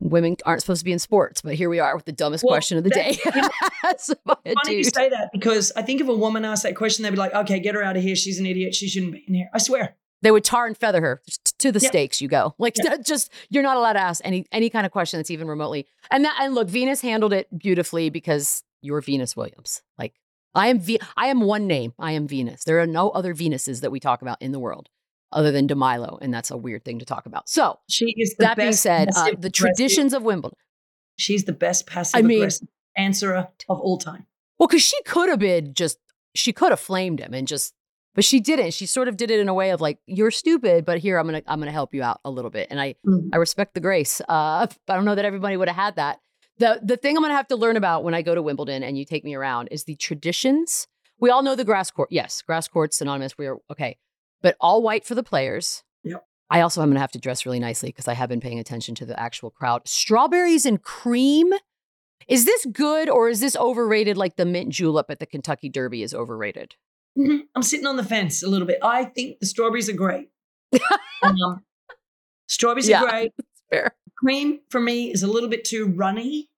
women 0.00 0.36
aren't 0.44 0.60
supposed 0.60 0.80
to 0.80 0.84
be 0.84 0.92
in 0.92 0.98
sports, 0.98 1.40
but 1.42 1.54
here 1.54 1.68
we 1.70 1.78
are 1.78 1.94
with 1.96 2.04
the 2.04 2.12
dumbest 2.12 2.44
Well, 2.44 2.52
question 2.52 2.78
of 2.78 2.84
the 2.84 2.90
day. 2.90 3.18
that- 3.24 3.50
Asked 3.84 4.14
by 4.24 4.34
a 4.46 4.54
Funny 4.64 4.76
you 4.78 4.84
say 4.84 5.08
that 5.10 5.30
because 5.32 5.72
I 5.76 5.82
think 5.82 6.00
if 6.00 6.08
a 6.08 6.14
woman 6.16 6.44
asked 6.44 6.62
that 6.62 6.74
question, 6.76 7.02
they'd 7.02 7.10
be 7.10 7.16
like, 7.16 7.34
"Okay, 7.34 7.60
get 7.60 7.74
her 7.74 7.82
out 7.82 7.96
of 7.96 8.02
here. 8.02 8.16
She's 8.16 8.38
an 8.38 8.46
idiot. 8.46 8.74
She 8.74 8.88
shouldn't 8.88 9.12
be 9.12 9.24
in 9.28 9.34
here." 9.34 9.50
I 9.52 9.58
swear. 9.58 9.96
They 10.22 10.30
would 10.30 10.42
tar 10.44 10.66
and 10.66 10.76
feather 10.76 11.02
her 11.02 11.20
to 11.58 11.70
the 11.70 11.80
Yep. 11.80 11.90
stakes. 11.90 12.20
You 12.22 12.28
go 12.28 12.54
like 12.58 12.76
Yep. 12.78 12.86
that 12.86 13.06
just 13.06 13.30
you're 13.50 13.62
not 13.62 13.76
allowed 13.76 13.92
to 13.94 14.00
ask 14.00 14.22
any 14.24 14.46
any 14.52 14.70
kind 14.70 14.86
of 14.86 14.92
question 14.92 15.18
that's 15.18 15.30
even 15.30 15.48
remotely. 15.48 15.86
And 16.10 16.24
that 16.24 16.36
and 16.40 16.54
look, 16.54 16.68
Venus 16.68 17.02
handled 17.02 17.32
it 17.34 17.46
beautifully 17.58 18.08
because 18.08 18.62
you're 18.80 19.00
Venus 19.02 19.36
Williams. 19.36 19.82
Like 19.98 20.14
I 20.54 20.68
am 20.68 20.78
v- 20.80 21.00
I 21.16 21.26
am 21.28 21.40
one 21.40 21.66
name. 21.66 21.92
I 21.98 22.12
am 22.12 22.26
Venus. 22.28 22.64
There 22.64 22.78
are 22.80 22.86
no 22.86 23.10
other 23.10 23.34
Venuses 23.34 23.80
that 23.80 23.90
we 23.90 24.00
talk 24.00 24.22
about 24.22 24.40
in 24.40 24.52
the 24.52 24.58
world 24.58 24.88
other 25.32 25.50
than 25.50 25.66
de 25.66 25.74
Milo, 25.74 26.18
and 26.22 26.32
that's 26.32 26.50
a 26.50 26.56
weird 26.56 26.84
thing 26.84 27.00
to 27.00 27.04
talk 27.04 27.26
about. 27.26 27.48
So 27.48 27.78
She 27.88 28.14
is 28.16 28.34
the 28.38 28.44
that 28.44 28.56
being 28.56 28.72
said, 28.72 29.08
uh, 29.16 29.32
the 29.36 29.50
traditions 29.50 30.12
of 30.14 30.22
Wimbledon. 30.22 30.56
She's 31.16 31.44
the 31.44 31.52
best 31.52 31.86
passive 31.86 32.18
I 32.18 32.22
mean- 32.22 32.48
answerer 32.96 33.48
of 33.68 33.80
all 33.80 33.98
time. 33.98 34.26
Well, 34.58 34.68
because 34.68 34.82
she 34.82 35.00
could 35.04 35.28
have 35.28 35.40
been 35.40 35.74
just, 35.74 35.98
she 36.36 36.52
could 36.52 36.70
have 36.70 36.78
flamed 36.78 37.18
him 37.18 37.34
and 37.34 37.48
just, 37.48 37.74
but 38.14 38.24
she 38.24 38.38
didn't. 38.38 38.72
She 38.74 38.86
sort 38.86 39.08
of 39.08 39.16
did 39.16 39.32
it 39.32 39.40
in 39.40 39.48
a 39.48 39.54
way 39.54 39.70
of 39.70 39.80
like, 39.80 39.98
you're 40.06 40.30
stupid, 40.30 40.84
but 40.84 40.98
here 40.98 41.18
I'm 41.18 41.26
gonna, 41.26 41.42
I'm 41.48 41.58
gonna 41.58 41.72
help 41.72 41.92
you 41.92 42.04
out 42.04 42.20
a 42.24 42.30
little 42.30 42.50
bit. 42.52 42.68
And 42.70 42.80
I, 42.80 42.94
Mhm. 43.04 43.30
I 43.32 43.36
respect 43.38 43.74
the 43.74 43.80
grace. 43.80 44.20
Uh, 44.28 44.66
I 44.88 44.94
don't 44.94 45.04
know 45.04 45.16
that 45.16 45.24
everybody 45.24 45.56
would 45.56 45.66
have 45.68 45.76
had 45.76 45.96
that. 45.96 46.20
The, 46.58 46.80
the 46.82 46.96
thing 46.96 47.16
I'm 47.16 47.22
gonna 47.22 47.34
have 47.34 47.48
to 47.48 47.56
learn 47.56 47.76
about 47.76 48.04
when 48.04 48.14
I 48.14 48.22
go 48.22 48.34
to 48.34 48.42
Wimbledon 48.42 48.82
and 48.82 48.96
you 48.96 49.04
take 49.04 49.24
me 49.24 49.34
around 49.34 49.68
is 49.70 49.84
the 49.84 49.96
traditions, 49.96 50.86
We 51.18 51.30
all 51.30 51.42
know 51.42 51.54
the 51.56 51.64
grass 51.64 51.90
court. 51.90 52.08
Yes, 52.12 52.42
grass 52.42 52.68
court's 52.68 52.98
synonymous. 52.98 53.36
We 53.38 53.46
are 53.46 53.58
okay, 53.70 53.98
but 54.42 54.56
all 54.60 54.82
white 54.82 55.04
for 55.04 55.14
the 55.14 55.22
players. 55.22 55.82
Yep. 56.04 56.24
I 56.50 56.60
also 56.60 56.82
am 56.82 56.88
going 56.88 56.96
to 56.96 57.00
have 57.00 57.12
to 57.12 57.18
dress 57.18 57.46
really 57.46 57.58
nicely 57.60 57.88
because 57.88 58.06
I 58.08 58.14
have 58.14 58.28
been 58.28 58.40
paying 58.40 58.58
attention 58.58 58.94
to 58.96 59.06
the 59.06 59.18
actual 59.18 59.50
crowd. 59.50 59.88
Strawberries 59.88 60.66
and 60.66 60.82
cream. 60.82 61.52
Is 62.28 62.44
this 62.44 62.66
good 62.66 63.08
or 63.08 63.28
is 63.28 63.40
this 63.40 63.56
overrated? 63.56 64.16
Like 64.16 64.36
the 64.36 64.44
mint 64.44 64.68
julep 64.70 65.06
at 65.10 65.18
the 65.20 65.26
Kentucky 65.26 65.68
Derby 65.68 66.02
is 66.02 66.14
overrated. 66.14 66.74
Mhm. 67.18 67.42
I'm 67.54 67.62
sitting 67.62 67.86
on 67.86 67.96
the 67.96 68.04
fence 68.04 68.42
a 68.42 68.48
little 68.48 68.66
bit. 68.66 68.78
I 68.82 69.04
think 69.06 69.38
the 69.40 69.46
strawberries 69.46 69.88
are 69.88 69.94
great. 69.94 70.30
um, 71.22 71.64
strawberries 72.48 72.88
Yeah. 72.88 73.02
are 73.04 73.08
great. 73.08 73.32
Fair. 73.70 73.94
Cream 74.16 74.60
for 74.70 74.80
me 74.80 75.12
is 75.12 75.22
a 75.22 75.26
little 75.26 75.48
bit 75.48 75.64
too 75.64 75.86
runny. 75.86 76.50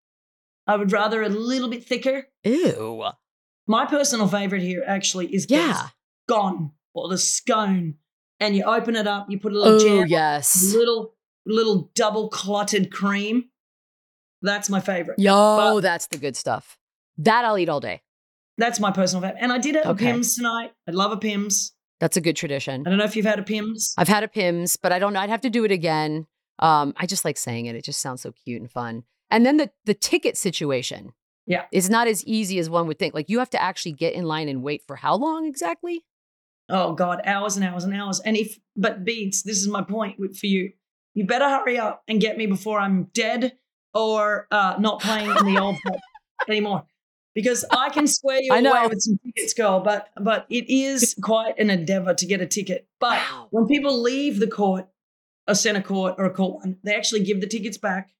I 0.66 0.76
would 0.76 0.92
rather 0.92 1.22
a 1.22 1.28
little 1.28 1.68
bit 1.68 1.84
thicker. 1.86 2.26
Ew. 2.44 3.04
My 3.66 3.86
personal 3.86 4.28
favorite 4.28 4.62
here 4.62 4.82
actually 4.86 5.34
is 5.34 5.46
the 5.46 5.54
Yeah. 5.56 5.88
scone 6.28 6.72
or 6.94 7.08
the 7.08 7.18
scone. 7.18 7.94
And 8.38 8.54
you 8.54 8.64
open 8.64 8.96
it 8.96 9.06
up, 9.06 9.26
you 9.30 9.40
put 9.40 9.52
a 9.52 9.58
little 9.58 9.80
Oh 9.80 10.00
jam, 10.00 10.06
yes. 10.08 10.74
little 10.74 11.14
little 11.46 11.90
double 11.94 12.28
clotted 12.28 12.90
cream. 12.92 13.44
That's 14.42 14.68
my 14.68 14.80
favorite. 14.80 15.18
Yo, 15.18 15.32
But- 15.32 15.80
that's 15.80 16.08
the 16.08 16.18
good 16.18 16.36
stuff. 16.36 16.76
That 17.18 17.44
I'll 17.44 17.56
eat 17.56 17.68
all 17.68 17.80
day. 17.80 18.02
That's 18.58 18.80
my 18.80 18.90
personal 18.90 19.22
favorite. 19.22 19.38
And 19.40 19.52
I 19.52 19.58
did 19.58 19.76
have 19.76 19.86
Okay. 19.86 20.10
a 20.10 20.12
Pimm's 20.12 20.34
tonight. 20.34 20.72
I 20.88 20.90
love 20.90 21.12
a 21.12 21.16
Pimm's. 21.16 21.72
That's 22.00 22.16
a 22.16 22.20
good 22.20 22.36
tradition. 22.36 22.82
I 22.86 22.90
don't 22.90 22.98
know 22.98 23.04
if 23.04 23.16
you've 23.16 23.24
had 23.26 23.38
a 23.38 23.42
Pimm's. 23.42 23.94
I've 23.96 24.08
had 24.08 24.22
a 24.24 24.28
Pimm's, 24.28 24.76
but 24.76 24.92
I 24.92 24.98
don't 24.98 25.12
know. 25.12 25.20
I'd 25.20 25.30
have 25.30 25.40
to 25.42 25.50
do 25.50 25.64
it 25.64 25.70
again. 25.70 26.26
Um, 26.58 26.94
I 26.96 27.06
just 27.06 27.24
like 27.24 27.36
saying 27.36 27.66
it. 27.66 27.76
It 27.76 27.84
just 27.84 28.00
sounds 28.00 28.22
so 28.22 28.32
cute 28.32 28.60
and 28.60 28.70
fun. 28.70 29.04
And 29.30 29.44
then 29.44 29.56
the 29.56 29.70
the 29.84 29.94
ticket 29.94 30.36
situation. 30.36 31.12
Yeah. 31.48 31.66
Is 31.70 31.88
not 31.88 32.08
as 32.08 32.24
easy 32.24 32.58
as 32.58 32.68
one 32.68 32.88
would 32.88 32.98
think. 32.98 33.14
Like 33.14 33.28
you 33.28 33.38
have 33.38 33.50
to 33.50 33.62
actually 33.62 33.92
get 33.92 34.14
in 34.14 34.24
line 34.24 34.48
and 34.48 34.64
wait 34.64 34.82
for 34.84 34.96
how 34.96 35.14
long 35.14 35.46
exactly? 35.46 36.04
Oh 36.68 36.92
God, 36.94 37.20
hours 37.24 37.56
and 37.56 37.64
hours 37.64 37.84
and 37.84 37.94
hours. 37.94 38.18
And 38.18 38.36
if, 38.36 38.58
but 38.74 39.04
Beats, 39.04 39.42
this 39.42 39.58
is 39.58 39.68
my 39.68 39.82
point 39.82 40.16
for 40.36 40.46
you. 40.46 40.72
You 41.14 41.24
better 41.24 41.48
hurry 41.48 41.78
up 41.78 42.02
and 42.08 42.20
get 42.20 42.36
me 42.36 42.46
before 42.46 42.80
I'm 42.80 43.04
dead 43.14 43.52
or 43.94 44.48
uh, 44.50 44.74
not 44.80 45.00
playing 45.00 45.30
in 45.30 45.46
the 45.54 45.58
old 45.60 45.76
anymore. 46.48 46.84
Because 47.32 47.64
I 47.70 47.90
can 47.90 48.06
swear 48.08 48.40
you 48.42 48.52
I 48.52 48.60
know. 48.60 48.72
away 48.72 48.88
with 48.88 49.00
some 49.02 49.18
tickets, 49.24 49.54
girl. 49.54 49.78
But 49.80 50.08
but 50.20 50.46
it 50.50 50.68
is 50.68 51.14
quite 51.22 51.58
an 51.60 51.70
endeavor 51.70 52.12
to 52.14 52.26
get 52.26 52.40
a 52.40 52.46
ticket. 52.46 52.88
But 52.98 53.18
Wow. 53.18 53.46
when 53.50 53.66
people 53.68 54.02
leave 54.02 54.40
the 54.40 54.48
court, 54.48 54.88
a 55.46 55.54
center 55.54 55.82
court 55.82 56.14
or 56.18 56.24
a 56.24 56.30
court 56.30 56.64
one, 56.64 56.76
they 56.82 56.94
actually 56.94 57.22
give 57.24 57.40
the 57.40 57.46
tickets 57.46 57.78
back. 57.78 58.10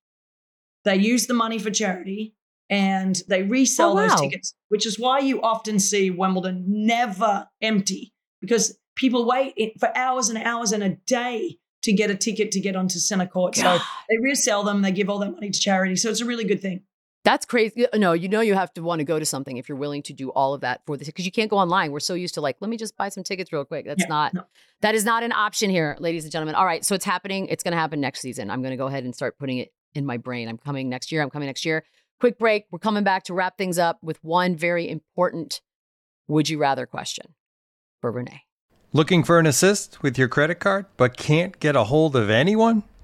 They 0.85 0.97
use 0.97 1.27
the 1.27 1.35
money 1.35 1.59
for 1.59 1.71
charity 1.71 2.35
and 2.71 3.21
they 3.29 3.43
resell 3.43 3.99
Oh, 3.99 4.09
those 4.09 4.21
tickets, 4.21 4.55
which 4.69 4.87
is 4.87 4.99
why 4.99 5.21
you 5.21 5.43
often 5.43 5.79
see 5.79 6.11
Wimbledon 6.11 6.65
never 6.67 7.49
empty 7.61 8.13
because 8.41 8.79
people 8.97 9.27
wait 9.27 9.55
for 9.79 9.97
hours 9.97 10.29
and 10.29 10.39
hours 10.39 10.73
and 10.73 10.83
a 10.83 10.91
day 10.91 11.59
to 11.83 11.93
get 11.93 12.11
a 12.11 12.17
ticket 12.17 12.51
to 12.53 12.61
get 12.61 12.75
onto 12.75 12.99
center 12.99 13.27
court. 13.27 13.55
So 13.55 13.79
they 14.09 14.17
resell 14.21 14.65
them, 14.65 14.83
they 14.83 14.91
give 14.91 15.09
all 15.09 15.19
that 15.21 15.31
money 15.31 15.51
to 15.51 15.61
charity. 15.61 15.97
So 15.97 16.11
it's 16.11 16.21
a 16.21 16.25
really 16.25 16.45
good 16.45 16.61
thing. 16.61 16.83
That's 17.27 17.45
crazy. 17.45 17.87
No, 17.93 18.13
you 18.13 18.29
know 18.29 18.41
you 18.41 18.55
have 18.55 18.73
to 18.75 18.83
want 18.85 19.01
to 19.01 19.05
go 19.05 19.19
to 19.19 19.27
something 19.27 19.57
if 19.57 19.69
you're 19.69 19.77
willing 19.77 20.01
to 20.05 20.13
do 20.13 20.31
all 20.31 20.55
of 20.55 20.61
that 20.61 20.83
for 20.87 20.97
this 20.97 21.09
because 21.09 21.27
you 21.27 21.33
can't 21.33 21.51
go 21.51 21.59
online. 21.59 21.91
We're 21.91 21.99
so 21.99 22.15
used 22.15 22.35
to 22.35 22.41
like, 22.41 22.57
let 22.61 22.71
me 22.71 22.77
just 22.77 22.97
buy 22.97 23.09
some 23.09 23.25
tickets 23.25 23.53
real 23.53 23.65
quick. 23.65 23.85
That's 23.85 24.03
Yeah, 24.03 24.07
not 24.09 24.35
no. 24.35 24.43
that 24.83 24.95
is 24.95 25.05
not 25.05 25.25
an 25.25 25.33
option 25.33 25.69
here, 25.69 25.97
ladies 25.99 26.23
and 26.23 26.31
gentlemen. 26.31 26.55
All 26.55 26.65
right, 26.65 26.85
so 26.85 26.95
it's 26.95 27.05
happening. 27.05 27.49
It's 27.49 27.65
going 27.65 27.73
to 27.73 27.79
happen 27.79 28.01
next 28.01 28.21
season. 28.21 28.49
I'm 28.49 28.63
going 28.63 28.71
to 28.71 28.77
go 28.77 28.87
ahead 28.87 29.03
and 29.03 29.13
start 29.13 29.39
putting 29.41 29.59
it 29.59 29.73
in 29.93 30.07
my 30.07 30.19
brain. 30.19 30.49
I'm 30.49 30.57
coming 30.57 30.89
next 30.89 31.11
year. 31.11 31.21
I'm 31.21 31.31
coming 31.31 31.47
next 31.49 31.65
year. 31.65 31.83
Quick 32.21 32.39
break. 32.39 32.67
We're 32.71 32.79
coming 32.79 33.03
back 33.03 33.25
to 33.25 33.35
wrap 33.35 33.59
things 33.59 33.77
up 33.77 33.99
with 34.03 34.23
one 34.23 34.55
very 34.55 34.89
important 34.89 35.61
would 36.29 36.49
you 36.49 36.59
rather 36.59 36.87
question 36.87 37.35
for 38.01 38.13
Rennae. 38.13 38.43
Looking 38.93 39.25
for 39.25 39.41
an 39.41 39.47
assist 39.47 40.01
with 40.01 40.17
your 40.17 40.29
credit 40.29 40.61
card 40.61 40.87
but 40.97 41.17
can't 41.17 41.59
get 41.59 41.75
a 41.75 41.83
hold 41.85 42.15
of 42.15 42.31
anyone? 42.31 42.85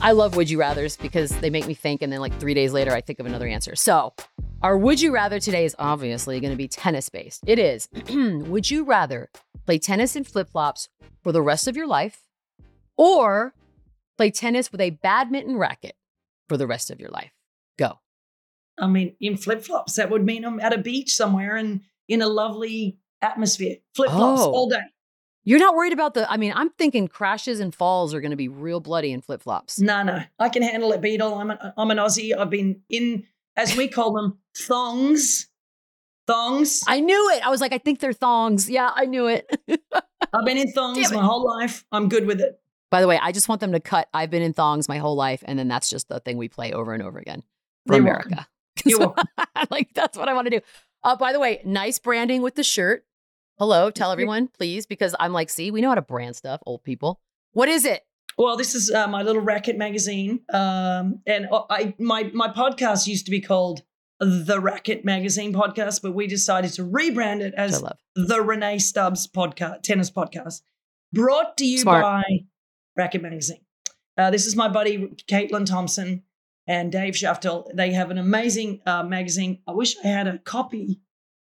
I 0.00 0.12
love 0.12 0.36
would 0.36 0.48
you 0.48 0.58
rathers 0.58 1.00
because 1.00 1.30
they 1.40 1.50
make 1.50 1.66
me 1.66 1.74
think, 1.74 2.02
and 2.02 2.12
then 2.12 2.20
like 2.20 2.38
three 2.38 2.54
days 2.54 2.72
later, 2.72 2.92
I 2.92 3.00
think 3.00 3.18
of 3.18 3.26
another 3.26 3.46
answer. 3.46 3.74
So, 3.74 4.14
our 4.62 4.76
would 4.76 5.00
you 5.00 5.12
rather 5.12 5.40
today 5.40 5.64
is 5.64 5.74
obviously 5.78 6.40
going 6.40 6.52
to 6.52 6.56
be 6.56 6.68
tennis 6.68 7.08
based. 7.08 7.42
It 7.46 7.58
is. 7.58 7.88
would 8.10 8.70
you 8.70 8.84
rather 8.84 9.30
play 9.66 9.78
tennis 9.78 10.16
in 10.16 10.24
flip 10.24 10.50
flops 10.50 10.88
for 11.22 11.32
the 11.32 11.42
rest 11.42 11.68
of 11.68 11.76
your 11.76 11.86
life 11.86 12.22
or 12.96 13.54
play 14.16 14.30
tennis 14.30 14.72
with 14.72 14.80
a 14.80 14.90
badminton 14.90 15.56
racket 15.56 15.94
for 16.48 16.56
the 16.56 16.66
rest 16.66 16.90
of 16.90 17.00
your 17.00 17.10
life? 17.10 17.32
Go. 17.78 18.00
I 18.78 18.86
mean, 18.86 19.16
in 19.20 19.36
flip 19.36 19.62
flops, 19.62 19.96
that 19.96 20.10
would 20.10 20.24
mean 20.24 20.44
I'm 20.44 20.60
at 20.60 20.72
a 20.72 20.78
beach 20.78 21.14
somewhere 21.14 21.56
and 21.56 21.82
in 22.08 22.22
a 22.22 22.28
lovely 22.28 22.98
atmosphere. 23.22 23.76
Flip 23.94 24.10
flops 24.10 24.42
Oh. 24.42 24.52
all 24.52 24.68
day. 24.68 24.80
You're 25.44 25.58
not 25.60 25.74
worried 25.74 25.94
about 25.94 26.12
the, 26.14 26.30
I 26.30 26.36
mean, 26.36 26.52
I'm 26.54 26.68
thinking 26.70 27.08
crashes 27.08 27.58
and 27.60 27.74
falls 27.74 28.12
are 28.12 28.20
going 28.20 28.32
to 28.32 28.36
be 28.36 28.48
real 28.48 28.80
bloody 28.80 29.12
in 29.12 29.22
flip 29.22 29.40
flops. 29.40 29.80
No, 29.80 30.02
no, 30.02 30.20
I 30.38 30.48
can 30.50 30.62
handle 30.62 30.92
it, 30.92 31.00
Beadle. 31.00 31.34
I'm 31.34 31.50
an, 31.50 31.58
I'm 31.76 31.90
an 31.90 31.96
Aussie. 31.96 32.36
I've 32.36 32.50
been 32.50 32.82
in, 32.90 33.24
as 33.56 33.74
we 33.74 33.88
call 33.88 34.12
them, 34.12 34.38
thongs. 34.56 35.46
Thongs. 36.26 36.82
I 36.86 37.00
knew 37.00 37.30
it. 37.30 37.46
I 37.46 37.48
was 37.48 37.62
like, 37.62 37.72
I 37.72 37.78
think 37.78 38.00
they're 38.00 38.12
thongs. 38.12 38.68
Yeah, 38.68 38.90
I 38.94 39.06
knew 39.06 39.26
it. 39.28 39.48
I've 40.34 40.44
been 40.44 40.58
in 40.58 40.70
thongs 40.72 41.10
my 41.12 41.22
whole 41.22 41.46
life. 41.46 41.86
I'm 41.90 42.10
good 42.10 42.26
with 42.26 42.40
it. 42.42 42.60
By 42.90 43.00
the 43.00 43.06
way, 43.08 43.18
I 43.22 43.32
just 43.32 43.48
want 43.48 43.62
them 43.62 43.72
to 43.72 43.80
cut. 43.80 44.08
I've 44.12 44.30
been 44.30 44.42
in 44.42 44.52
thongs 44.52 44.88
my 44.88 44.98
whole 44.98 45.16
life, 45.16 45.42
and 45.46 45.58
then 45.58 45.68
that's 45.68 45.88
just 45.88 46.08
the 46.08 46.20
thing 46.20 46.36
we 46.36 46.48
play 46.48 46.72
over 46.72 46.92
and 46.92 47.02
over 47.02 47.18
again 47.18 47.42
for 47.86 47.94
You're 47.94 48.02
America. 48.02 48.28
welcome. 48.30 48.46
You're 48.84 48.98
welcome. 48.98 49.24
like 49.70 49.88
that's 49.94 50.18
what 50.18 50.28
I 50.28 50.34
want 50.34 50.46
to 50.46 50.50
do. 50.50 50.60
Uh, 51.02 51.16
by 51.16 51.32
the 51.32 51.40
way, 51.40 51.62
nice 51.64 51.98
branding 51.98 52.42
with 52.42 52.54
the 52.56 52.64
shirt. 52.64 53.04
Hello, 53.58 53.90
tell 53.90 54.12
everyone, 54.12 54.48
please, 54.48 54.86
because 54.86 55.14
I'm 55.18 55.32
like, 55.32 55.50
see, 55.50 55.70
we 55.70 55.80
know 55.80 55.88
how 55.88 55.96
to 55.96 56.02
brand 56.02 56.36
stuff, 56.36 56.60
old 56.66 56.84
people. 56.84 57.20
What 57.52 57.68
is 57.68 57.84
it? 57.84 58.02
Well, 58.36 58.56
this 58.56 58.74
is 58.76 58.90
uh, 58.90 59.08
my 59.08 59.22
little 59.22 59.42
racket 59.42 59.76
magazine, 59.76 60.40
um, 60.52 61.20
and 61.26 61.48
I 61.50 61.94
my 61.98 62.30
my 62.32 62.48
podcast 62.48 63.08
used 63.08 63.24
to 63.24 63.32
be 63.32 63.40
called 63.40 63.82
the 64.20 64.60
Racquet 64.60 65.04
Magazine 65.04 65.52
Podcast, 65.52 66.02
but 66.02 66.12
we 66.12 66.26
decided 66.28 66.72
to 66.74 66.82
rebrand 66.82 67.40
it 67.40 67.54
as 67.56 67.82
the 68.14 68.42
Rennae 68.42 68.80
Stubbs 68.80 69.26
Podcast, 69.26 69.82
Tennis 69.82 70.10
Podcast, 70.10 70.62
brought 71.12 71.56
to 71.56 71.66
you 71.66 71.78
Smart. 71.78 72.02
by 72.02 72.22
Racquet 72.96 73.22
Magazine. 73.22 73.64
Uh, 74.16 74.30
this 74.30 74.46
is 74.46 74.54
my 74.54 74.68
buddy 74.68 75.08
Caitlin 75.28 75.66
Thompson 75.66 76.22
and 76.66 76.92
Dave 76.92 77.14
Shaftel. 77.14 77.66
They 77.74 77.92
have 77.92 78.10
an 78.10 78.18
amazing 78.18 78.82
uh, 78.86 79.02
magazine. 79.02 79.60
I 79.66 79.72
wish 79.72 79.96
I 80.04 80.08
had 80.08 80.28
a 80.28 80.38
copy 80.38 81.00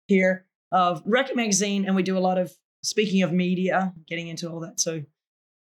here 0.06 0.46
of 0.72 1.02
Racquet 1.06 1.36
Magazine, 1.36 1.84
and 1.86 1.94
we 1.96 2.02
do 2.02 2.16
a 2.16 2.20
lot 2.20 2.38
of 2.38 2.52
speaking 2.82 3.22
of 3.22 3.32
media, 3.32 3.92
getting 4.06 4.28
into 4.28 4.48
all 4.50 4.60
that. 4.60 4.80
So 4.80 5.02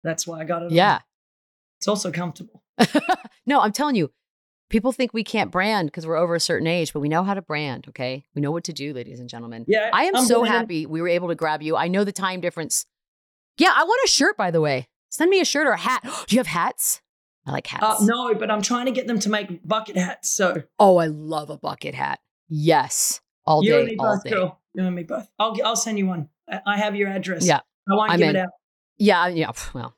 that's 0.05 0.26
why 0.26 0.40
I 0.40 0.44
got 0.44 0.62
it. 0.62 0.66
on. 0.66 0.72
Yeah. 0.72 1.00
it's 1.78 1.88
also 1.88 2.11
comfortable. 2.11 2.62
no, 3.46 3.61
I'm 3.61 3.72
telling 3.72 3.94
you, 3.96 4.11
people 4.68 4.92
think 4.92 5.12
we 5.12 5.24
can't 5.24 5.50
brand 5.50 5.88
because 5.88 6.07
we're 6.07 6.16
over 6.16 6.35
a 6.35 6.40
certain 6.40 6.66
age, 6.66 6.92
but 6.92 7.00
we 7.00 7.09
know 7.09 7.22
how 7.22 7.35
to 7.35 7.42
brand. 7.42 7.87
Okay, 7.88 8.24
we 8.35 8.42
know 8.42 8.50
what 8.50 8.64
to 8.64 8.72
do, 8.72 8.92
ladies 8.92 9.20
and 9.20 9.28
gentlemen. 9.28 9.64
Yeah, 9.68 9.90
I 9.92 10.05
am 10.05 10.16
I'm 10.16 10.24
so 10.24 10.40
branding. 10.40 10.59
happy 10.61 10.87
we 10.87 11.00
were 11.00 11.09
able 11.09 11.28
to 11.28 11.35
grab 11.35 11.62
you. 11.62 11.76
I 11.76 11.88
know 11.88 12.05
the 12.05 12.12
time 12.12 12.40
difference. 12.40 12.87
Yeah, 13.59 13.72
I 13.76 13.85
want 13.85 14.00
a 14.05 14.09
shirt, 14.09 14.37
by 14.37 14.50
the 14.50 14.61
way. 14.61 14.88
Send 15.11 15.28
me 15.31 15.40
a 15.40 15.44
shirt 15.44 15.66
or 15.66 15.72
a 15.72 15.78
hat. 15.78 16.02
Do 16.26 16.35
you 16.35 16.38
have 16.40 16.46
hats? 16.46 17.02
I 17.46 17.50
like 17.52 17.66
hats. 17.66 17.85
Uh, 17.85 18.05
no, 18.05 18.35
but 18.35 18.50
I'm 18.50 18.62
trying 18.62 18.87
to 18.87 18.92
get 18.92 19.07
them 19.09 19.18
to 19.20 19.28
make 19.28 19.66
bucket 19.66 19.96
hats. 19.96 20.31
So 20.31 20.62
Oh, 20.78 20.96
I 20.96 21.07
love 21.07 21.50
a 21.50 21.59
bucket 21.59 21.94
hat. 21.94 22.20
Yes. 22.48 23.20
All 23.44 23.64
you 23.64 23.72
day, 23.72 23.96
all 23.98 24.20
day. 24.24 24.31
girl. 24.31 24.61
You 24.75 24.85
and 24.85 24.95
me 24.95 25.03
both. 25.03 25.29
I'll 25.39 25.57
I'll 25.65 25.77
send 25.77 25.99
you 25.99 26.07
one. 26.07 26.29
I, 26.67 26.79
have 26.79 26.97
your 26.97 27.09
address. 27.09 27.47
Yeah. 27.47 27.61
I 27.91 27.95
won't 27.95 28.11
I'm 28.11 28.19
give 28.19 28.29
in. 28.31 28.37
it 28.37 28.41
out. 28.41 28.49
Yeah, 28.99 29.27
yeah. 29.29 29.53
Well, 29.75 29.95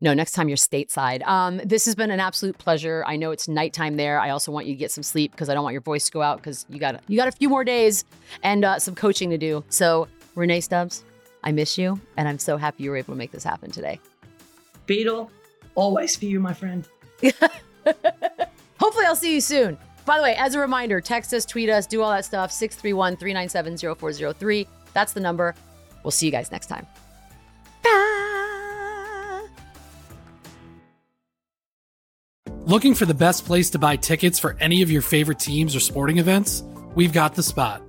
no, 0.00 0.12
next 0.12 0.32
time 0.32 0.48
you're 0.48 0.56
stateside. 0.56 1.26
Um, 1.26 1.60
this 1.64 1.86
has 1.86 1.94
been 1.94 2.10
an 2.10 2.20
absolute 2.20 2.58
pleasure. 2.58 3.04
I 3.06 3.16
know 3.16 3.30
it's 3.30 3.48
nighttime 3.48 3.96
there. 3.96 4.20
I 4.20 4.30
also 4.30 4.52
want 4.52 4.66
you 4.66 4.74
to 4.74 4.78
get 4.78 4.90
some 4.90 5.02
sleep 5.02 5.30
because 5.30 5.48
I 5.48 5.54
don't 5.54 5.62
want 5.62 5.72
your 5.72 5.82
voice 5.82 6.04
to 6.06 6.12
go 6.12 6.20
out 6.20 6.38
because 6.38 6.66
you 6.68 6.78
got 6.78 7.02
you 7.08 7.16
got 7.16 7.28
a 7.28 7.32
few 7.32 7.48
more 7.48 7.64
days 7.64 8.04
and 8.42 8.64
uh, 8.64 8.78
some 8.78 8.94
coaching 8.94 9.30
to 9.30 9.38
do. 9.38 9.64
So 9.68 10.08
Rennae 10.36 10.62
Stubbs, 10.62 11.04
I 11.42 11.52
miss 11.52 11.78
you, 11.78 12.00
and 12.16 12.28
I'm 12.28 12.38
so 12.38 12.56
happy 12.56 12.84
you 12.84 12.90
were 12.90 12.96
able 12.96 13.14
to 13.14 13.18
make 13.18 13.30
this 13.30 13.44
happen 13.44 13.70
today. 13.70 13.98
Beadle, 14.86 15.30
always 15.74 16.16
for 16.16 16.26
you, 16.26 16.38
my 16.38 16.52
friend. 16.52 16.86
Hopefully, 18.78 19.06
I'll 19.06 19.16
see 19.16 19.34
you 19.34 19.40
soon. 19.40 19.78
By 20.06 20.18
the 20.18 20.22
way, 20.22 20.36
as 20.36 20.54
a 20.54 20.60
reminder, 20.60 21.00
text 21.00 21.32
us, 21.32 21.44
tweet 21.44 21.70
us, 21.70 21.86
do 21.86 22.02
all 22.02 22.10
that 22.10 22.24
stuff. 22.24 22.52
631 22.52 23.16
397 23.16 23.96
0403. 23.96 24.68
That's 24.92 25.12
the 25.12 25.20
number. 25.20 25.54
We'll 26.02 26.10
see 26.10 26.26
you 26.26 26.32
guys 26.32 26.50
next 26.50 26.66
time. 26.66 26.86
Looking 32.66 32.94
for 32.94 33.04
the 33.04 33.12
best 33.14 33.44
place 33.44 33.68
to 33.70 33.78
buy 33.78 33.96
tickets 33.96 34.38
for 34.38 34.56
any 34.58 34.80
of 34.80 34.90
your 34.90 35.02
favorite 35.02 35.38
teams 35.38 35.76
or 35.76 35.80
sporting 35.80 36.16
events? 36.16 36.62
We've 36.94 37.12
got 37.12 37.34
the 37.34 37.42
spot. 37.42 37.82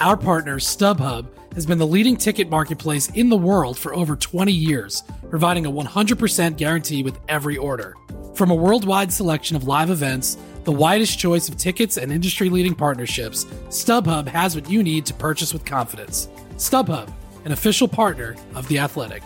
Our 0.00 0.16
partner, 0.16 0.58
StubHub, 0.58 1.28
has 1.54 1.64
been 1.64 1.78
the 1.78 1.86
leading 1.86 2.16
ticket 2.16 2.50
marketplace 2.50 3.08
in 3.10 3.28
the 3.28 3.36
world 3.36 3.78
for 3.78 3.94
over 3.94 4.16
20 4.16 4.50
years, 4.50 5.04
providing 5.30 5.64
a 5.64 5.70
100% 5.70 6.56
guarantee 6.56 7.04
with 7.04 7.20
every 7.28 7.56
order. 7.56 7.94
From 8.34 8.50
a 8.50 8.54
worldwide 8.54 9.12
selection 9.12 9.56
of 9.56 9.68
live 9.68 9.90
events, 9.90 10.36
the 10.66 10.72
widest 10.72 11.16
choice 11.16 11.48
of 11.48 11.56
tickets, 11.56 11.96
and 11.96 12.10
industry 12.10 12.50
leading 12.50 12.74
partnerships, 12.74 13.44
StubHub 13.68 14.26
has 14.26 14.56
what 14.56 14.68
you 14.68 14.82
need 14.82 15.06
to 15.06 15.14
purchase 15.14 15.52
with 15.52 15.64
confidence. 15.64 16.28
StubHub, 16.56 17.08
an 17.44 17.52
official 17.52 17.86
partner 17.86 18.34
of 18.56 18.66
The 18.66 18.80
Athletic. 18.80 19.22